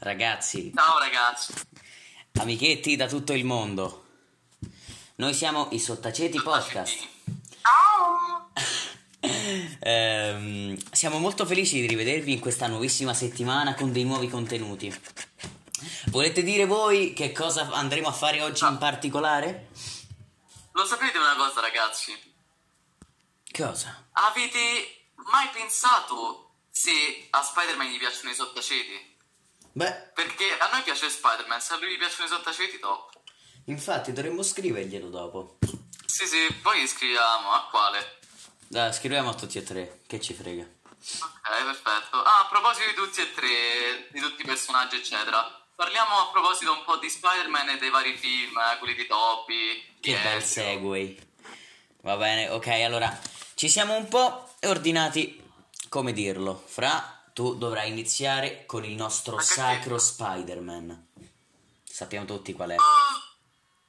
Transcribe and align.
Ragazzi, 0.00 0.72
Ciao 0.74 0.98
ragazzi. 0.98 1.52
amichetti 2.38 2.96
da 2.96 3.06
tutto 3.06 3.32
il 3.34 3.44
mondo. 3.44 4.06
Noi 5.16 5.34
siamo 5.34 5.68
i 5.72 5.78
Sottaceti 5.78 6.40
Podcast. 6.40 7.08
Ciao! 7.62 8.48
Ehm, 9.82 10.78
siamo 10.92 11.18
molto 11.18 11.44
felici 11.44 11.78
di 11.78 11.86
rivedervi 11.86 12.32
in 12.32 12.40
questa 12.40 12.66
nuovissima 12.68 13.12
settimana 13.12 13.74
con 13.74 13.92
dei 13.92 14.04
nuovi 14.04 14.28
contenuti. 14.28 14.90
Volete 16.06 16.42
dire 16.42 16.64
voi 16.64 17.12
che 17.12 17.32
cosa 17.32 17.68
andremo 17.70 18.08
a 18.08 18.12
fare 18.12 18.40
oggi 18.40 18.64
in 18.64 18.78
particolare? 18.78 19.68
Lo 20.72 20.86
sapete 20.86 21.18
una 21.18 21.34
cosa 21.36 21.60
ragazzi? 21.60 22.12
Cosa? 23.52 24.06
Avete 24.12 25.02
mai 25.30 25.48
pensato 25.52 26.52
se 26.70 27.26
a 27.28 27.42
Spider-Man 27.42 27.88
gli 27.88 27.98
piacciono 27.98 28.30
i 28.30 28.34
sottaceti? 28.34 29.09
Beh, 29.72 29.92
Perché 30.14 30.58
a 30.58 30.68
noi 30.70 30.82
piace 30.82 31.08
Spider-Man, 31.08 31.60
se 31.60 31.74
a 31.74 31.76
lui 31.78 31.92
gli 31.94 31.98
piacciono 31.98 32.26
i 32.26 32.28
sottaceti 32.28 32.78
top. 32.78 33.12
infatti 33.66 34.12
dovremmo 34.12 34.42
scriverglielo 34.42 35.08
dopo. 35.08 35.58
Sì 36.06 36.26
sì, 36.26 36.52
poi 36.60 36.86
scriviamo 36.86 37.52
a 37.52 37.68
quale? 37.70 38.18
Dai, 38.68 38.92
scriviamo 38.92 39.30
a 39.30 39.34
tutti 39.34 39.58
e 39.58 39.62
tre, 39.62 40.00
che 40.06 40.20
ci 40.20 40.34
frega. 40.34 40.62
Ok, 40.62 41.64
perfetto. 41.64 42.22
Ah, 42.22 42.40
a 42.40 42.46
proposito 42.50 42.86
di 42.88 42.94
tutti 42.94 43.20
e 43.20 43.32
tre, 43.32 44.08
di 44.10 44.20
tutti 44.20 44.42
i 44.42 44.44
personaggi 44.44 44.96
eccetera. 44.96 45.58
Parliamo 45.74 46.18
a 46.18 46.30
proposito 46.30 46.72
un 46.72 46.84
po' 46.84 46.96
di 46.98 47.08
Spider-Man 47.08 47.70
e 47.70 47.78
dei 47.78 47.88
vari 47.90 48.16
film, 48.16 48.56
eh, 48.58 48.78
quelli 48.78 48.94
di 48.94 49.06
Toby. 49.06 49.94
Che 50.00 50.12
di 50.14 50.22
bel 50.22 50.36
Ezio. 50.36 50.62
segway. 50.62 51.28
Va 52.02 52.16
bene, 52.16 52.48
ok, 52.50 52.66
allora 52.84 53.18
ci 53.54 53.68
siamo 53.68 53.96
un 53.96 54.08
po' 54.08 54.54
ordinati, 54.62 55.42
come 55.88 56.12
dirlo. 56.12 56.62
Fra, 56.66 57.19
tu 57.40 57.54
dovrai 57.54 57.88
iniziare 57.88 58.66
con 58.66 58.84
il 58.84 58.92
nostro 58.92 59.40
sacro 59.40 59.96
Spider-Man. 59.96 61.06
Sappiamo 61.82 62.26
tutti 62.26 62.52
qual 62.52 62.72
è. 62.72 62.76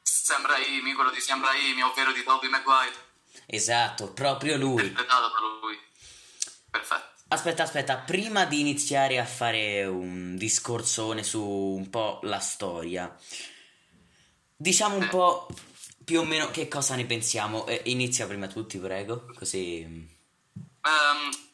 Sembra 0.02 0.56
Amy, 0.56 0.94
quello 0.94 1.12
di 1.12 1.20
Sembra 1.20 1.50
Amy, 1.50 1.82
ovvero 1.82 2.14
di 2.14 2.24
Tobey 2.24 2.50
Maguire. 2.50 2.96
Esatto, 3.46 4.14
proprio 4.14 4.56
lui. 4.56 4.86
Interpretato 4.86 5.28
da 5.28 5.40
lui. 5.62 5.78
Perfetto. 6.70 7.10
Aspetta, 7.28 7.64
aspetta, 7.64 7.98
prima 7.98 8.46
di 8.46 8.62
iniziare 8.62 9.20
a 9.20 9.26
fare 9.26 9.84
un 9.84 10.38
discorsone 10.38 11.22
su 11.22 11.44
un 11.44 11.90
po' 11.90 12.22
la 12.24 12.40
storia, 12.40 13.14
diciamo 14.56 14.96
un 14.96 15.10
po' 15.10 15.50
più 16.06 16.22
o 16.22 16.24
meno 16.24 16.52
che 16.52 16.70
cosa 16.70 16.96
ne 16.96 17.06
pensiamo. 17.06 17.68
Eh, 17.68 17.82
inizia 17.88 18.28
prima 18.28 18.48
tutti, 18.48 18.78
prego, 18.78 19.26
così... 19.36 19.82
Ehm, 19.82 21.50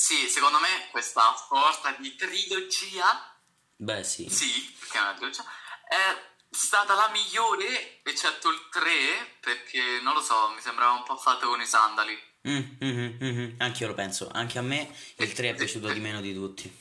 sì, 0.00 0.28
secondo 0.28 0.60
me 0.60 0.86
questa 0.92 1.34
sorta 1.48 1.90
di 1.98 2.14
trilogia, 2.14 3.36
Beh, 3.74 4.04
sì. 4.04 4.28
sì, 4.30 4.76
perché 4.78 4.96
è 4.96 5.00
una 5.00 5.14
trilogia, 5.14 5.44
è 5.88 6.30
stata 6.50 6.94
la 6.94 7.08
migliore, 7.08 8.00
eccetto 8.04 8.48
il 8.48 8.68
3, 8.70 9.38
perché 9.40 9.98
non 10.00 10.14
lo 10.14 10.22
so, 10.22 10.50
mi 10.50 10.60
sembrava 10.60 10.92
un 10.92 11.02
po' 11.02 11.16
fatto 11.16 11.48
con 11.48 11.60
i 11.60 11.66
sandali. 11.66 12.16
Mm, 12.48 12.76
mhm, 12.80 13.16
mhm, 13.20 13.54
Anche 13.58 13.82
io 13.82 13.88
lo 13.88 13.94
penso, 13.94 14.30
anche 14.32 14.58
a 14.58 14.62
me 14.62 14.88
il 15.16 15.32
3 15.32 15.48
è 15.50 15.54
piaciuto 15.54 15.88
di 15.88 15.98
meno 15.98 16.20
di 16.20 16.32
tutti. 16.32 16.72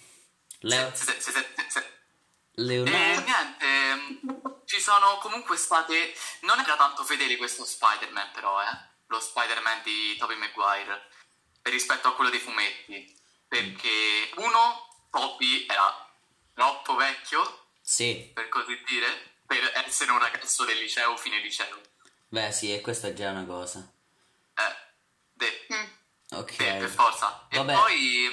Leo, 0.59 0.91
Se- 0.93 1.19
se- 1.19 1.31
se- 1.69 1.99
Leonardo? 2.51 3.21
niente, 3.23 3.65
ehm, 3.65 4.61
ci 4.65 4.79
sono 4.79 5.17
comunque 5.17 5.57
state. 5.57 6.13
Non 6.41 6.59
era 6.59 6.75
tanto 6.75 7.03
fedele 7.03 7.35
questo 7.37 7.65
Spider-Man, 7.65 8.29
però, 8.31 8.61
eh. 8.61 8.85
Lo 9.07 9.19
Spider-Man 9.19 9.81
di 9.83 10.15
Tobey 10.17 10.37
Maguire 10.37 11.09
rispetto 11.63 12.07
a 12.07 12.13
quello 12.15 12.29
dei 12.29 12.39
fumetti. 12.39 13.15
Perché 13.47 14.29
uno, 14.37 14.87
Tobey 15.09 15.65
era 15.67 16.09
troppo 16.53 16.95
vecchio, 16.95 17.69
Sì, 17.81 18.31
per 18.33 18.49
così 18.49 18.81
dire, 18.85 19.35
per 19.45 19.71
essere 19.85 20.11
un 20.11 20.19
ragazzo 20.19 20.65
del 20.65 20.77
liceo 20.77 21.15
fine 21.17 21.39
liceo. 21.39 21.79
beh 22.29 22.51
sì, 22.51 22.73
e 22.73 22.81
questa 22.81 23.07
è 23.07 23.13
già 23.13 23.29
una 23.31 23.45
cosa. 23.45 23.89
Eh, 24.55 24.75
de- 25.33 25.65
Ok, 26.31 26.55
de- 26.57 26.73
per 26.79 26.89
forza. 26.89 27.47
E 27.49 27.57
Vabbè. 27.57 27.73
poi. 27.73 28.27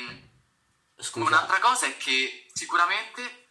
mh, 0.96 1.02
scusa. 1.02 1.26
Un'altra 1.26 1.58
cosa 1.60 1.86
è 1.86 1.96
che 1.96 2.48
sicuramente 2.52 3.42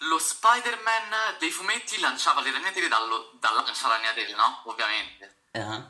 lo 0.00 0.18
Spider-Man 0.18 1.36
dei 1.38 1.50
fumetti 1.50 1.98
lanciava 2.00 2.40
le 2.42 2.50
ragnatele 2.50 2.88
dal 2.88 3.08
lancia 3.40 3.88
ragnatele, 3.88 4.34
no? 4.34 4.62
Ovviamente. 4.66 5.44
Ah, 5.52 5.88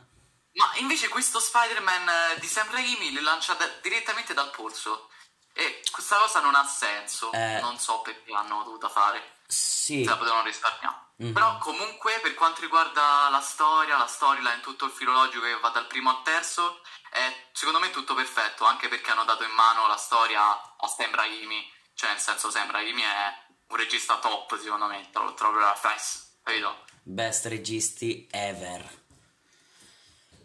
Ma 0.54 0.70
invece 0.76 1.08
questo 1.08 1.40
Spider-Man 1.40 2.08
eh, 2.08 2.40
di 2.40 2.46
Sam 2.46 2.70
Raimi 2.70 3.12
le 3.12 3.22
lancia 3.22 3.54
da- 3.54 3.70
direttamente 3.80 4.34
dal 4.34 4.50
polso. 4.50 5.08
E 5.54 5.82
questa 5.90 6.16
cosa 6.16 6.40
non 6.40 6.54
ha 6.54 6.64
senso. 6.64 7.30
Eh. 7.32 7.60
Non 7.60 7.78
so 7.78 8.00
perché 8.00 8.30
l'hanno 8.30 8.62
dovuta 8.62 8.88
fare. 8.88 9.40
Sì, 9.46 10.02
Se 10.04 10.10
la 10.10 10.16
potevano 10.16 10.42
risparmiare. 10.44 10.96
Mhm. 11.16 11.32
Però 11.32 11.58
comunque 11.58 12.18
per 12.20 12.34
quanto 12.34 12.60
riguarda 12.62 13.28
la 13.30 13.40
storia, 13.40 13.96
la 13.98 14.06
storyline, 14.06 14.60
tutto 14.60 14.86
il 14.86 14.90
filologico 14.92 15.44
che 15.44 15.58
va 15.60 15.68
dal 15.68 15.86
primo 15.86 16.10
al 16.10 16.22
terzo, 16.22 16.80
è 17.10 17.48
secondo 17.52 17.78
me 17.78 17.90
tutto 17.90 18.14
perfetto, 18.14 18.64
anche 18.64 18.88
perché 18.88 19.10
hanno 19.10 19.24
dato 19.24 19.44
in 19.44 19.50
mano 19.50 19.86
la 19.86 19.96
storia 19.96 20.42
a 20.42 20.86
Sam 20.88 21.14
Raimi. 21.14 21.70
Cioè 21.94 22.10
nel 22.10 22.18
senso 22.18 22.50
Sam 22.50 22.70
Raimi 22.70 23.02
è 23.02 23.36
un 23.68 23.76
regista 23.76 24.18
top 24.18 24.58
secondo 24.58 24.86
me, 24.86 25.08
te 25.10 25.18
lo 25.18 25.34
trovo 25.34 25.58
la 25.58 25.74
fess, 25.74 26.38
capito? 26.42 26.84
best 27.04 27.46
registi 27.46 28.28
ever. 28.30 29.00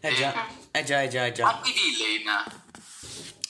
Eh 0.00 0.14
già, 0.14 0.46
eh 0.70 0.84
già, 0.84 1.02
eh 1.02 1.08
già, 1.08 1.26
eh 1.26 1.32
già. 1.32 1.48
Anche 1.48 1.70
i 1.70 1.72
villain 1.72 2.44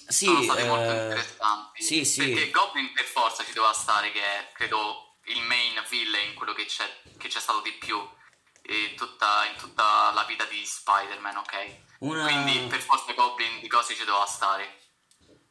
Sì, 0.08 0.24
sono 0.26 0.42
stati 0.42 0.62
molto 0.64 0.90
eh, 0.90 1.02
interessanti. 1.02 1.82
sì, 1.82 2.04
sì. 2.04 2.20
Perché 2.30 2.50
Goblin 2.50 2.92
per 2.92 3.04
forza 3.04 3.44
ci 3.44 3.52
doveva 3.52 3.72
stare, 3.74 4.10
che 4.12 4.20
è 4.22 4.50
credo 4.54 5.16
il 5.26 5.40
main 5.42 5.74
villain, 5.90 6.34
quello 6.34 6.54
che 6.54 6.64
c'è, 6.64 6.84
che 7.18 7.28
c'è 7.28 7.40
stato 7.40 7.60
di 7.60 7.72
più 7.72 7.98
in 7.98 8.96
tutta, 8.96 9.44
in 9.50 9.56
tutta 9.58 10.10
la 10.14 10.24
vita 10.24 10.44
di 10.44 10.64
Spider-Man, 10.64 11.36
ok? 11.36 11.76
Una- 12.00 12.24
Quindi 12.24 12.66
per 12.68 12.80
forza 12.80 13.12
Goblin 13.12 13.60
di 13.60 13.68
cose 13.68 13.94
ci 13.94 14.04
doveva 14.04 14.26
stare. 14.26 14.78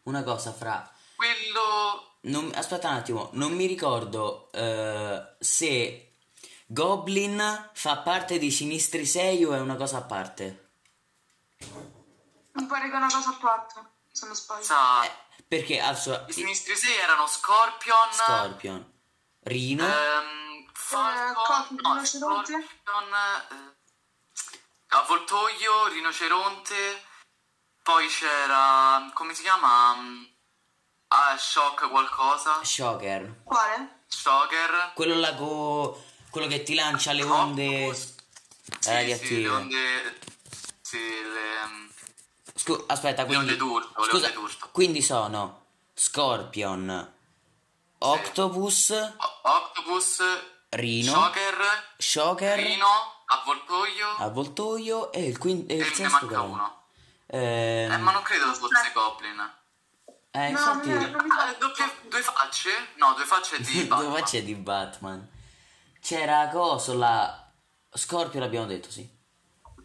una 0.03 0.23
cosa 0.23 0.51
fra... 0.53 0.89
Quello... 1.15 2.17
non- 2.21 2.51
aspetta 2.55 2.89
un 2.89 2.95
attimo, 2.95 3.29
non 3.33 3.53
mi 3.53 3.65
ricordo 3.65 4.51
eh, 4.51 5.35
se 5.39 6.13
Goblin 6.67 7.69
fa 7.73 7.97
parte 7.97 8.37
di 8.39 8.51
Sinistri 8.51 9.05
6 9.05 9.45
o 9.45 9.53
è 9.53 9.59
una 9.59 9.75
cosa 9.75 9.97
a 9.97 10.01
parte. 10.03 10.66
Mi 11.59 12.65
pare 12.65 12.87
che 12.89 12.93
è 12.93 12.97
una 12.97 13.11
cosa 13.11 13.29
a 13.29 13.37
parte, 13.39 13.81
se 14.11 14.25
non 14.25 14.35
sbaglio. 14.35 14.63
Sa, 14.63 15.03
Eh, 15.03 15.11
perché 15.47 15.79
also, 15.79 16.25
I 16.27 16.33
sinistri 16.33 16.75
6 16.75 16.95
erano 16.97 17.27
Scorpion, 17.27 18.11
Scorpion, 18.11 18.93
Rino, 19.41 19.85
ehm, 19.85 20.69
Falcon, 20.73 21.33
Cotton, 21.43 21.77
no, 21.81 21.93
Rinoceronte. 21.93 22.51
Scorpion, 22.51 23.13
eh, 23.13 23.75
Avvoltoio, 24.89 25.87
Rinoceronte, 25.87 27.03
poi 27.83 28.07
c'era, 28.07 29.09
come 29.13 29.33
si 29.33 29.43
chiama? 29.43 29.95
Ah, 31.09 31.37
Shock 31.37 31.89
qualcosa, 31.89 32.63
Shocker, 32.63 33.43
Quale? 33.43 34.01
Shocker, 34.07 34.91
quello 34.93 35.15
là 35.15 35.33
co- 35.35 36.03
quello 36.29 36.47
che 36.47 36.63
ti 36.63 36.73
lancia 36.73 37.13
le 37.13 37.23
onde 37.23 37.85
Octopus. 37.85 37.97
Sì, 37.99 38.75
sì, 38.79 38.89
radioattive. 38.91 39.39
le 39.41 39.47
onde... 39.49 40.19
Sì, 40.87 40.97
le... 40.99 41.65
mm, 41.67 41.87
Scu- 42.55 42.83
aspetta, 42.87 43.25
quindi 43.25 43.43
onde 43.51 43.57
d'urto, 43.57 44.03
scusa, 44.05 44.29
d'urto. 44.29 44.69
quindi 44.71 45.01
sono 45.01 45.65
Scorpion, 45.93 47.13
Octopus, 47.97 48.89
O- 48.91 49.49
Octopus, 49.49 50.21
Rino, 50.69 51.11
Shocker, 51.11 51.55
Shocker, 51.97 52.57
Rino, 52.57 52.85
Avvoltoio 53.25 54.07
Avvoltoio 54.17 55.11
e 55.11 55.25
il, 55.25 55.37
quin- 55.37 55.65
e 55.67 55.75
il 55.75 55.81
e 55.81 55.93
ne 56.03 56.07
manca 56.07 56.41
uno. 56.41 56.83
Ehm, 57.27 57.91
Eh, 57.91 57.97
ma 57.97 58.11
non 58.11 58.21
credo 58.21 58.53
fosse 58.53 58.91
Goblin. 58.93 59.53
eh, 60.31 60.39
No, 60.39 60.47
infatti, 60.49 60.87
non 60.89 60.99
mi 61.25 61.29
Ah, 61.37 61.53
doppie- 61.59 61.95
due 62.07 62.21
facce? 62.21 62.69
No, 62.95 63.13
due 63.13 63.25
facce 63.25 63.59
di 63.59 63.83
Batman. 63.87 64.13
facce 64.17 64.43
di 64.43 64.55
Batman? 64.55 65.29
C'era 65.99 66.47
coso 66.47 66.93
la 66.97 67.43
Scorpio 67.91 68.39
l'abbiamo 68.39 68.67
detto, 68.67 68.89
sì. 68.89 69.15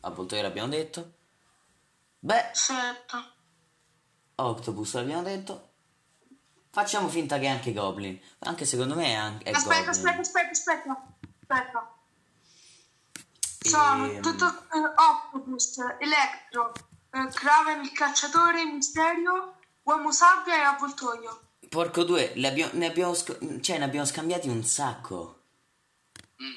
Avvoltoio 0.02 0.42
l'abbiamo 0.42 0.68
detto. 0.68 1.12
Beh, 2.18 2.50
Certo. 2.54 3.30
Octopus 4.36 4.94
l'abbiamo 4.94 5.22
detto. 5.22 5.70
Facciamo 6.70 7.08
finta 7.08 7.38
che 7.38 7.44
è 7.44 7.48
anche 7.48 7.72
Goblin. 7.72 8.18
Anche 8.40 8.64
secondo 8.64 8.94
me 8.94 9.06
è, 9.06 9.12
anche, 9.14 9.44
è 9.44 9.50
Aspetta, 9.52 9.74
Goblin. 9.74 9.88
aspetta, 9.90 10.20
aspetta, 10.20 10.50
aspetta. 10.50 11.16
Aspetta. 11.48 11.96
Sono 13.64 14.06
Ehm, 14.06 14.20
tutto 14.22 14.46
eh, 14.46 14.92
Octopus, 14.96 15.76
Electro, 16.00 16.72
eh, 17.12 17.28
Kraven 17.32 17.82
il 17.82 17.92
cacciatore, 17.92 18.64
Misterio, 18.64 19.58
Uomo 19.82 20.10
Sabbia 20.10 20.56
e 20.56 20.60
Avvoltoio. 20.62 21.48
Porco 21.68 22.02
due, 22.04 22.32
le 22.34 22.48
abbia- 22.48 22.70
ne, 22.72 22.86
abbiamo 22.86 23.14
sc- 23.14 23.60
cioè, 23.60 23.78
ne 23.78 23.84
abbiamo 23.84 24.04
scambiati 24.06 24.48
un 24.48 24.64
sacco. 24.64 25.42
Mm. 26.42 26.56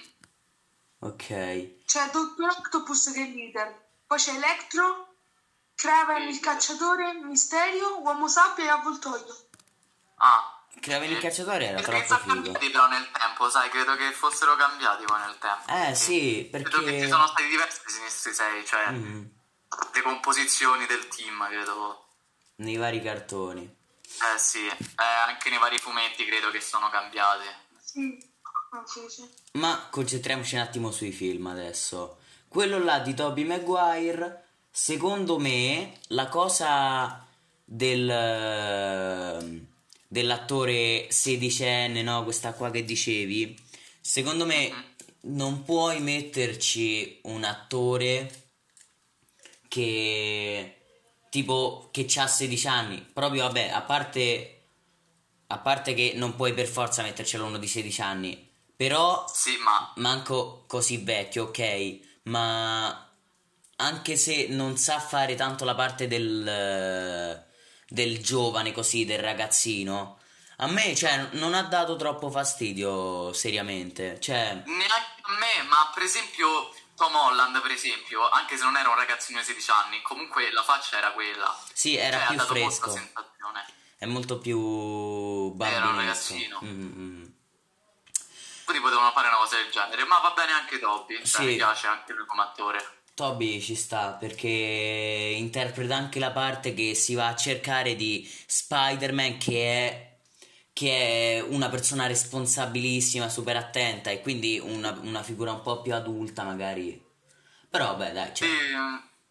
Ok. 0.99 1.83
C'è 1.85 2.09
Dottor 2.11 2.49
Octopus 2.49 3.11
che 3.11 3.19
è 3.21 3.27
il 3.27 3.35
leader. 3.35 3.83
Poi 4.07 4.17
c'è 4.17 4.33
Electro, 4.33 5.15
Kraven 5.75 6.27
il 6.27 6.39
cacciatore, 6.39 7.13
Misterio, 7.23 7.99
Uomo 8.01 8.27
Sabbia 8.27 8.65
e 8.65 8.69
Avvoltoio. 8.69 9.25
Ah, 10.17 10.63
Kraven 10.79 11.11
il 11.11 11.19
cacciatore 11.19 11.65
era 11.67 11.81
Perché 11.81 12.05
troppo 12.05 12.07
sono 12.07 12.19
figo. 12.21 12.33
cambiati 12.43 12.69
però 12.69 12.87
nel 12.87 13.11
tempo, 13.11 13.49
sai, 13.49 13.69
credo 13.69 13.95
che 13.95 14.11
fossero 14.11 14.55
cambiati 14.55 15.03
poi 15.05 15.19
nel 15.19 15.37
tempo. 15.37 15.71
Eh 15.71 15.95
sì, 15.95 16.47
Credo 16.51 16.69
che 16.69 16.75
ci 16.77 16.83
perché... 16.83 17.07
sono 17.07 17.27
stati 17.27 17.47
diversi 17.47 17.81
sinistri 17.85 18.33
6, 18.33 18.65
cioè 18.65 18.89
Mhm. 18.91 19.29
le 19.93 20.01
composizioni 20.01 20.85
del 20.85 21.07
team, 21.07 21.45
credo. 21.47 22.07
Nei 22.57 22.77
vari 22.77 23.01
cartoni. 23.01 23.63
Eh 24.33 24.37
sì, 24.37 24.65
eh, 24.65 25.03
anche 25.27 25.49
nei 25.49 25.59
vari 25.59 25.77
fumetti 25.77 26.25
credo 26.25 26.49
che 26.51 26.61
sono 26.61 26.89
cambiate. 26.89 27.63
Sì. 27.83 28.33
Ah. 28.75 28.83
Ma 29.53 29.87
concentriamoci 29.89 30.55
un 30.55 30.61
attimo 30.61 30.91
sui 30.91 31.11
film 31.11 31.47
adesso. 31.47 32.17
Quello 32.47 32.77
là 32.83 32.99
di 32.99 33.13
Tobey 33.13 33.45
Maguire, 33.45 34.43
secondo 34.69 35.39
me, 35.39 35.93
la 36.07 36.27
cosa 36.27 37.25
del 37.63 38.09
ehm, 38.09 39.65
dell'attore 40.07 41.07
sedicenne, 41.09 42.01
no? 42.01 42.23
Questa 42.23 42.53
qua 42.53 42.69
che 42.71 42.83
dicevi, 42.83 43.57
secondo 43.99 44.45
me 44.45 44.93
non 45.21 45.63
puoi 45.63 45.99
metterci 45.99 47.19
un 47.23 47.43
attore 47.43 48.43
che 49.67 50.75
tipo 51.29 51.89
che 51.91 52.07
ha 52.17 52.27
16 52.27 52.67
anni, 52.67 53.05
proprio 53.11 53.43
vabbè, 53.43 53.69
a 53.69 53.81
parte 53.81 54.51
a 55.47 55.57
parte 55.59 55.93
che 55.93 56.13
non 56.15 56.35
puoi 56.35 56.53
per 56.53 56.67
forza 56.67 57.03
mettercelo 57.03 57.45
uno 57.45 57.57
di 57.57 57.67
16 57.67 58.01
anni, 58.01 58.44
però 58.75 59.25
Sì, 59.31 59.57
ma 59.57 59.91
manco 59.97 60.65
così 60.67 60.97
vecchio, 60.97 61.45
ok, 61.45 61.99
ma 62.23 63.09
anche 63.77 64.15
se 64.15 64.47
non 64.49 64.77
sa 64.77 64.99
fare 64.99 65.35
tanto 65.35 65.65
la 65.65 65.75
parte 65.75 66.07
del 66.07 67.43
del 67.87 68.23
giovane 68.23 68.71
così, 68.71 69.05
del 69.05 69.19
ragazzino, 69.19 70.19
a 70.57 70.67
me 70.67 70.95
cioè 70.95 71.29
non 71.33 71.53
ha 71.53 71.61
dato 71.63 71.95
troppo 71.95 72.31
fastidio 72.31 73.31
seriamente, 73.33 74.19
cioè 74.19 74.63
neanche 74.65 75.21
a 75.21 75.31
me, 75.39 75.67
ma 75.69 75.91
per 75.93 76.03
esempio 76.03 76.73
Tom 76.95 77.13
Holland, 77.13 77.61
per 77.61 77.71
esempio, 77.71 78.27
anche 78.29 78.57
se 78.57 78.63
non 78.63 78.77
era 78.77 78.89
un 78.89 78.95
ragazzino 78.95 79.39
di 79.39 79.45
16 79.45 79.71
anni, 79.71 80.01
comunque 80.01 80.51
la 80.51 80.63
faccia 80.63 80.97
era 80.97 81.11
quella. 81.11 81.55
sì, 81.73 81.95
era 81.97 82.17
Cioè, 82.19 82.27
più 82.27 82.35
ha 82.35 82.37
dato 82.39 82.53
fresco. 82.53 82.87
molta 82.87 83.01
sensazione. 83.01 83.65
È 83.97 84.05
molto 84.05 84.37
più 84.39 84.59
bambinesco. 85.51 85.83
Era 85.83 85.89
un 85.89 85.95
ragazzino. 85.97 86.59
Mm, 86.63 86.91
mm. 86.99 87.24
Quindi 88.65 88.81
potevano 88.83 89.11
fare 89.11 89.27
una 89.27 89.37
cosa 89.37 89.57
del 89.57 89.69
genere, 89.71 90.03
ma 90.05 90.19
va 90.19 90.31
bene 90.31 90.51
anche 90.51 90.79
cioè, 90.79 91.23
Sì. 91.23 91.43
mi 91.45 91.55
piace 91.55 91.87
anche 91.87 92.13
lui 92.13 92.25
come 92.25 92.41
attore. 92.41 93.03
Toby 93.13 93.61
ci 93.61 93.75
sta 93.75 94.09
perché 94.11 94.47
interpreta 95.37 95.95
anche 95.95 96.19
la 96.19 96.31
parte 96.31 96.73
che 96.73 96.93
si 96.95 97.13
va 97.15 97.27
a 97.27 97.35
cercare 97.35 97.95
di 97.95 98.29
Spider-Man 98.45 99.37
che 99.37 99.63
è, 99.63 100.17
che 100.73 101.37
è 101.37 101.41
una 101.41 101.69
persona 101.69 102.07
responsabilissima, 102.07 103.29
super 103.29 103.55
attenta 103.55 104.09
e 104.09 104.19
quindi 104.21 104.59
una, 104.59 104.89
una 105.01 105.23
figura 105.23 105.51
un 105.53 105.61
po' 105.61 105.81
più 105.81 105.93
adulta 105.93 106.43
magari. 106.43 107.01
Però 107.69 107.85
vabbè 107.95 108.11
dai, 108.11 108.35
cioè, 108.35 108.47
Sì, 108.47 108.57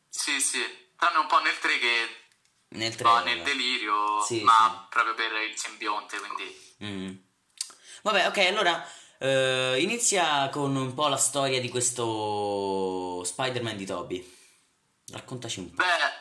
sì, 0.09 0.41
sì, 0.41 0.59
tranne 0.97 1.19
un 1.19 1.27
po' 1.27 1.41
nel 1.41 1.59
3 1.59 1.79
che 1.79 2.09
nel 2.69 2.91
va 2.97 3.21
trailer. 3.21 3.25
nel 3.35 3.43
delirio, 3.45 4.23
Sì, 4.23 4.41
ma 4.43 4.87
proprio 4.89 5.15
per 5.15 5.33
il 5.47 5.57
simbionte, 5.59 6.19
quindi... 6.19 6.75
Mm. 6.85 7.15
Vabbè, 8.03 8.27
ok, 8.29 8.39
allora 8.39 8.87
eh, 9.19 9.77
inizia 9.81 10.49
con 10.51 10.75
un 10.77 10.95
po' 10.95 11.09
la 11.09 11.17
storia 11.17 11.61
di 11.61 11.69
questo 11.69 13.23
Spider-Man 13.25 13.77
di 13.77 13.87
Toby. 13.87 14.37
Raccontaci 15.13 15.61
un 15.61 15.71
po'. 15.75 15.83
Beh, 15.83 16.13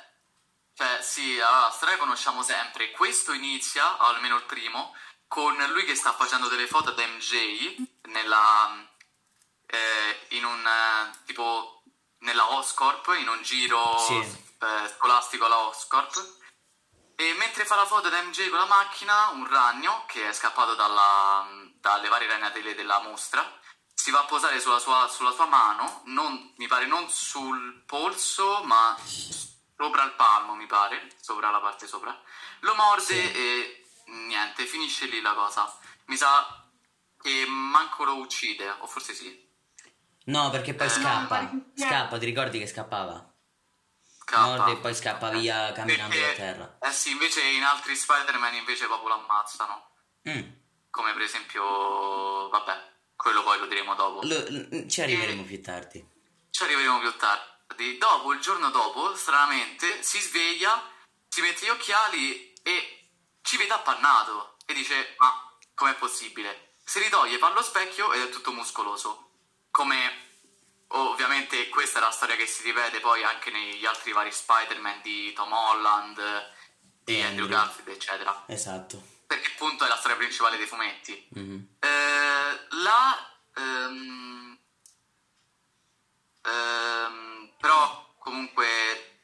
cioè 0.76 1.00
sì, 1.02 1.40
allora, 1.40 1.62
la 1.68 1.72
storia 1.72 1.98
conosciamo 1.98 2.44
sempre. 2.44 2.92
Questo 2.92 3.34
inizia, 3.34 4.02
o 4.04 4.06
almeno 4.08 4.36
il 4.38 4.44
primo, 4.44 4.94
con 5.28 5.56
lui 5.72 5.86
che 5.86 5.96
sta 5.96 6.14
facendo 6.14 6.48
delle 6.48 6.68
foto 6.68 6.90
ad 6.90 7.00
MJ 7.00 7.76
nella, 8.10 8.88
eh, 9.68 10.36
in 10.36 10.46
un 10.46 10.66
eh, 10.66 11.18
tipo 11.26 11.84
nella 12.20 12.54
Oscorp, 12.54 13.16
in 13.20 13.28
un 13.28 13.42
giro 13.42 13.98
Sì. 14.00 14.16
eh, 14.18 14.90
scolastico 14.96 15.46
alla 15.46 15.60
Oscorp. 15.68 16.42
E 17.16 17.34
mentre 17.38 17.66
fa 17.66 17.76
la 17.76 17.86
foto 17.86 18.08
ad 18.08 18.14
MJ 18.14 18.50
con 18.50 18.60
la 18.60 18.66
macchina, 18.66 19.30
un 19.30 19.48
ragno 19.48 20.04
che 20.08 20.28
è 20.30 20.34
scappato 20.34 20.74
dalla- 20.76 21.48
dalle 21.84 22.08
varie 22.08 22.30
ragnatele 22.30 22.76
della 22.76 23.02
mostra 23.02 23.44
si 23.94 24.10
va 24.10 24.20
a 24.22 24.26
posare 24.26 24.62
sulla 24.62 24.80
sua, 24.80 25.10
sulla 25.10 25.32
sua 25.32 25.46
mano, 25.48 26.02
non- 26.06 26.54
mi 26.58 26.68
pare 26.68 26.86
non 26.86 27.10
sul 27.10 27.84
polso, 27.86 28.64
ma 28.64 28.98
sopra 29.06 30.04
il 30.04 30.14
palmo, 30.14 30.56
mi 30.56 30.66
pare, 30.66 31.10
sopra 31.20 31.50
la 31.52 31.60
parte 31.60 31.86
sopra. 31.88 32.18
Lo 32.62 32.74
morde 32.76 33.04
Sì. 33.04 33.32
e 33.32 33.86
niente, 34.06 34.66
finisce 34.66 35.06
lì 35.08 35.20
la 35.20 35.34
cosa. 35.34 35.78
Mi 36.06 36.16
sa 36.16 36.66
che 37.22 37.46
manco 37.48 38.06
lo 38.06 38.16
uccide, 38.16 38.70
o 38.80 38.88
forse 38.88 39.14
sì. 39.14 39.52
No, 40.26 40.50
perché 40.52 40.74
poi 40.74 40.88
Eh, 40.88 40.90
scappa. 40.90 41.50
che- 41.50 41.72
Scappa, 41.86 42.18
ti 42.18 42.26
ricordi 42.26 42.60
che 42.60 42.68
scappava? 42.68 43.30
Scappa. 44.20 44.42
Morde 44.42 44.72
e 44.72 44.78
poi 44.78 44.96
scappa 44.96 45.30
via 45.32 45.74
camminando 45.74 46.16
Perché- 46.16 46.30
da 46.30 46.34
terra. 46.34 46.78
Eh 46.80 46.92
sì, 46.94 47.12
invece 47.12 47.42
in 47.42 47.64
altri 47.64 47.94
Spider-Man 47.96 48.54
invece 48.56 48.86
proprio 48.86 49.10
lo 49.10 49.16
ammazzano. 49.16 49.92
Mm. 50.30 50.62
Come 50.94 51.12
per 51.14 51.24
esempio, 51.24 52.50
vabbè, 52.50 52.92
quello 53.16 53.42
poi 53.42 53.58
lo 53.58 53.66
diremo 53.66 53.96
dopo. 53.96 54.22
L- 54.22 54.86
ci 54.88 55.02
arriveremo 55.02 55.42
più 55.44 55.60
tardi. 55.60 56.08
Ci 56.52 56.62
arriveremo 56.62 57.00
più 57.00 57.16
tardi. 57.18 57.98
Dopo, 57.98 58.32
il 58.32 58.40
giorno 58.40 58.70
dopo, 58.70 59.16
stranamente, 59.16 60.04
si 60.04 60.20
sveglia, 60.20 60.80
si 61.28 61.42
mette 61.42 61.66
gli 61.66 61.70
occhiali 61.70 62.54
e 62.62 63.10
ci 63.42 63.58
vede 63.58 63.74
appannato. 63.74 64.56
E 64.68 64.76
dice, 64.76 65.16
ma 65.18 65.58
com'è 65.74 65.96
possibile? 65.96 66.76
Si 66.86 67.00
ritoglie, 67.00 67.40
fa 67.40 67.50
lo 67.50 67.64
specchio 67.64 68.14
ed 68.14 68.22
è 68.22 68.30
tutto 68.30 68.52
muscoloso. 68.52 69.32
Come, 69.72 69.98
ovviamente, 70.90 71.70
questa 71.70 71.98
è 71.98 72.02
la 72.02 72.12
storia 72.12 72.36
che 72.36 72.46
si 72.46 72.62
ripete 72.62 73.00
poi 73.00 73.24
anche 73.24 73.50
negli 73.50 73.86
altri 73.88 74.12
vari 74.12 74.32
Spider-Man 74.32 75.02
di 75.02 75.34
Tom 75.34 75.52
Holland, 75.52 76.22
di 77.04 77.18
E 77.18 77.24
Andrew 77.24 77.46
Andrew. 77.46 77.48
Garfield, 77.48 77.90
eccetera. 77.90 78.44
Esatto. 78.46 79.13
Perché 79.34 79.48
appunto 79.54 79.84
è 79.84 79.88
la 79.88 79.98
storia 79.98 80.16
principale 80.18 80.58
dei 80.58 80.68
fumetti. 80.68 81.28
Mhm. 81.34 81.68
Eh, 81.80 82.68
la 82.84 83.36
ehm, 83.56 84.60
ehm, 86.44 87.54
però 87.60 88.14
comunque 88.20 89.20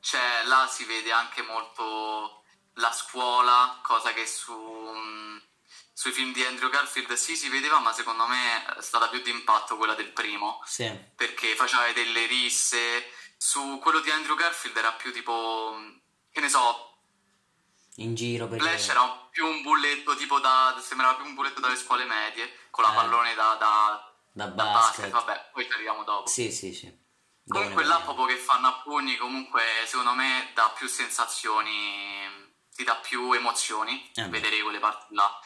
c'è 0.00 0.44
là 0.44 0.66
si 0.66 0.84
vede 0.84 1.12
anche 1.12 1.42
molto 1.42 2.42
la 2.74 2.92
scuola 2.92 3.78
cosa 3.82 4.12
che 4.12 4.26
su 4.26 4.54
mm, 4.54 5.36
sui 5.92 6.12
film 6.12 6.32
di 6.32 6.44
Andrew 6.44 6.70
Garfield 6.70 7.12
sì 7.14 7.36
si 7.36 7.48
vedeva 7.48 7.80
ma 7.80 7.92
secondo 7.92 8.26
me 8.26 8.64
è 8.76 8.80
stata 8.82 9.08
più 9.08 9.20
d'impatto 9.20 9.76
quella 9.76 9.94
del 9.94 10.12
primo 10.12 10.62
Sì. 10.64 10.88
perché 11.16 11.54
faceva 11.56 11.90
delle 11.92 12.26
risse 12.26 13.12
su 13.36 13.78
quello 13.82 14.00
di 14.00 14.10
Andrew 14.10 14.36
Garfield 14.36 14.76
era 14.76 14.92
più 14.92 15.12
tipo 15.12 15.76
che 16.30 16.40
ne 16.40 16.48
so 16.48 16.87
In 17.98 18.14
giro 18.14 18.46
per 18.46 18.60
Flash 18.60 18.88
era 18.90 19.28
più 19.30 19.46
un 19.46 19.62
bulletto 19.62 20.14
tipo 20.16 20.38
da. 20.38 20.76
sembrava 20.80 21.14
più 21.16 21.24
un 21.24 21.34
bulletto 21.34 21.60
dalle 21.60 21.76
scuole 21.76 22.04
medie, 22.04 22.66
con 22.70 22.84
la 22.84 22.92
Eh. 22.92 22.94
pallone 22.94 23.34
da, 23.34 23.56
da, 23.58 24.12
da 24.32 24.46
da 24.46 24.64
basket. 24.64 25.10
Vabbè, 25.10 25.50
poi 25.52 25.64
ci 25.66 25.72
arriviamo 25.72 26.04
dopo. 26.04 26.28
Sì, 26.28 26.52
sì, 26.52 26.72
sì. 26.72 27.06
comunque 27.48 27.82
là 27.84 27.98
proprio 28.00 28.26
che 28.26 28.36
fanno 28.36 28.68
a 28.68 28.80
pugni, 28.82 29.16
comunque 29.16 29.62
secondo 29.86 30.12
me 30.14 30.50
dà 30.54 30.70
più 30.76 30.86
sensazioni, 30.86 31.72
ti 32.74 32.84
dà 32.84 32.96
più 32.96 33.32
emozioni 33.32 34.10
Eh 34.14 34.28
vedere 34.28 34.60
quelle 34.62 34.78
parti 34.78 35.14
là. 35.14 35.40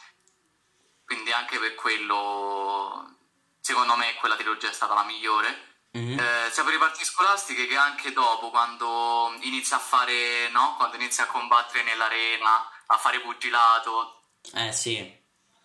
Quindi 1.05 1.31
anche 1.31 1.57
per 1.59 1.73
quello, 1.75 3.15
secondo 3.61 3.95
me 3.95 4.13
quella 4.15 4.35
trilogia 4.35 4.69
è 4.69 4.73
stata 4.73 4.93
la 4.93 5.03
migliore. 5.03 5.72
Mhm. 5.95 6.17
Eh, 6.19 6.49
sia 6.51 6.63
per 6.63 6.73
le 6.73 6.79
parti 6.79 7.05
scolastiche 7.05 7.67
che 7.67 7.75
anche 7.77 8.11
dopo, 8.13 8.49
quando 8.49 9.31
inizia 9.41 9.75
a 9.77 9.79
fare, 9.79 10.49
no? 10.49 10.75
Quando 10.75 10.95
inizia 10.95 11.25
a 11.25 11.27
combattere 11.27 11.83
nell'arena, 11.83 12.67
a 12.87 12.97
fare 12.97 13.19
pugilato, 13.21 14.23
Eh 14.53 14.71
sì. 14.71 15.21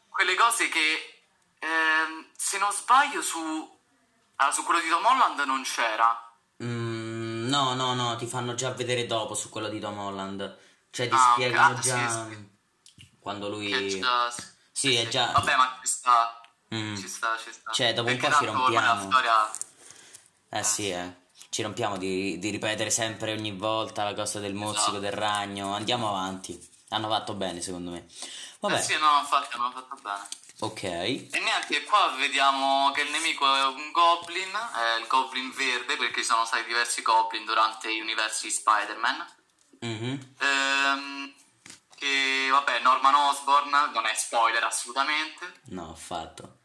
quelle 0.09 0.35
cose 0.35 0.69
che, 0.69 1.23
ehm, 1.59 2.27
se 2.37 2.59
non 2.59 2.71
sbaglio, 2.73 3.23
su, 3.23 3.81
ah, 4.37 4.51
su 4.53 4.65
quello 4.65 4.81
di 4.81 4.89
Tom 4.91 5.05
Holland 5.05 5.39
non 5.41 5.63
c'era. 5.63 6.31
Mm, 6.63 7.49
no, 7.49 7.73
no, 7.75 7.95
no, 7.95 8.17
ti 8.17 8.27
fanno 8.27 8.55
già 8.55 8.71
vedere 8.73 9.07
dopo 9.07 9.35
su 9.35 9.49
quello 9.49 9.69
di 9.69 9.81
Tom 9.81 9.97
Holland. 9.99 10.59
Cioè 10.91 11.09
ti 11.09 11.15
Ah, 11.15 11.31
spiegano 11.33 11.75
ah, 11.77 11.81
già 11.81 12.27
sì, 12.27 12.51
quando 13.21 13.49
lui... 13.49 13.71
Che 13.71 13.99
già- 14.01 14.33
Sì, 14.73 14.95
è 14.97 15.09
già... 15.09 15.31
Vabbè, 15.33 15.57
ma 15.57 15.79
ci 15.83 15.89
sta, 15.89 16.33
Mm. 16.75 16.97
ci 16.97 17.09
sta, 17.09 17.35
ci 17.43 17.51
sta. 17.51 17.73
Cioè, 17.73 17.95
dopo 17.95 18.11
un 18.11 18.17
Perché 18.19 18.29
po' 18.31 18.39
ci 18.39 18.45
tanto 18.45 18.63
ormai 18.63 18.75
rompiamo. 18.75 19.03
La 19.03 19.11
storia... 19.11 19.51
Eh 20.51 20.63
sì, 20.63 20.91
eh. 20.91 21.27
Ci 21.51 21.63
rompiamo 21.63 21.97
di, 21.97 22.39
di 22.39 22.51
ripetere 22.51 22.91
sempre 22.91 23.33
ogni 23.33 23.53
volta 23.53 24.05
la 24.05 24.15
cosa 24.15 24.39
del 24.41 24.55
mozzico, 24.55 24.81
Esatto. 24.83 24.99
del 24.99 25.13
ragno. 25.13 25.75
Andiamo 25.75 26.09
avanti. 26.09 26.59
Hanno 26.91 27.09
fatto 27.09 27.35
bene, 27.35 27.61
secondo 27.61 27.91
me. 27.91 28.07
Vabbè, 28.61 28.79
Eh 28.79 28.83
sì, 28.83 28.97
no, 28.99 29.19
infatti 29.21 29.57
hanno 29.57 29.71
fatto 29.71 29.97
bene. 30.03 30.27
ok. 30.61 30.83
E 30.83 31.29
niente, 31.43 31.85
qua 31.85 32.15
vediamo 32.19 32.91
che 32.93 33.03
il 33.03 33.11
nemico 33.11 33.45
è 33.55 33.65
un 33.67 33.91
goblin, 33.93 34.51
è 34.75 34.99
il 35.01 35.07
goblin 35.07 35.51
verde, 35.53 35.97
perché 35.97 36.21
ci 36.21 36.27
sono 36.27 36.45
stati 36.45 36.65
diversi 36.65 37.03
goblin 37.03 37.45
durante 37.45 37.95
gli 37.95 38.01
universi 38.01 38.47
di 38.49 38.53
Spider-Man. 38.53 39.27
Mhm. 39.81 40.35
Ehm, 40.41 41.35
che 41.95 42.49
vabbè, 42.51 42.81
Norman 42.81 43.15
Osborn 43.15 43.71
non 43.93 44.07
è 44.07 44.15
spoiler 44.15 44.65
assolutamente. 44.65 45.61
No, 45.67 45.91
affatto. 45.93 46.57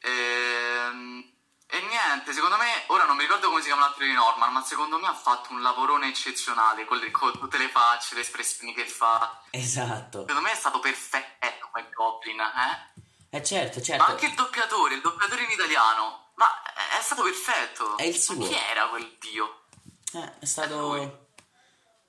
Ehm, 0.00 1.31
E, 1.74 1.80
niente, 1.80 2.34
secondo 2.34 2.58
me, 2.58 2.82
ora 2.88 3.04
non 3.04 3.16
mi 3.16 3.22
ricordo 3.22 3.48
come 3.48 3.62
si 3.62 3.68
chiama 3.68 3.86
l'attore 3.86 4.04
di 4.04 4.12
Norman, 4.12 4.52
ma 4.52 4.62
secondo 4.62 4.98
me 4.98 5.06
ha 5.06 5.14
fatto 5.14 5.52
un 5.54 5.62
lavorone 5.62 6.08
eccezionale 6.08 6.84
con, 6.84 6.98
le- 6.98 7.10
con 7.10 7.32
tutte 7.38 7.56
le 7.56 7.70
facce, 7.70 8.14
le 8.14 8.20
espressioni 8.20 8.74
che 8.74 8.86
fa. 8.86 9.40
Esatto. 9.48 10.20
Secondo 10.20 10.42
me 10.42 10.52
è 10.52 10.54
stato 10.54 10.80
perfetto 10.80 11.70
come 11.70 11.88
Goblin, 11.94 12.40
eh? 12.40 13.00
Eh 13.38 13.42
certo, 13.42 13.78
Ma 13.78 13.84
certo. 13.86 14.04
anche 14.04 14.26
il 14.26 14.34
doppiatore, 14.34 14.96
il 14.96 15.00
doppiatore 15.00 15.44
in 15.44 15.50
italiano. 15.50 16.32
Ma 16.34 16.62
è, 16.62 16.98
è 16.98 17.00
stato 17.00 17.22
perfetto. 17.22 17.96
È 17.96 18.02
il 18.02 18.14
Ma 18.16 18.20
suo. 18.20 18.36
chi 18.46 18.54
era 18.54 18.88
quel 18.88 19.16
dio? 19.18 19.64
Eh, 20.12 20.38
è 20.40 20.44
stato... 20.44 21.30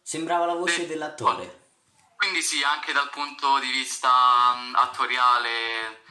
Sembrava 0.02 0.46
la 0.46 0.56
voce 0.56 0.80
Beh, 0.82 0.88
dell'attore. 0.88 1.70
Quindi 2.18 2.42
sì, 2.42 2.62
anche 2.64 2.92
dal 2.92 3.10
punto 3.10 3.60
di 3.60 3.72
vista 3.72 4.54
mh, 4.56 4.76
attoriale 4.76 6.04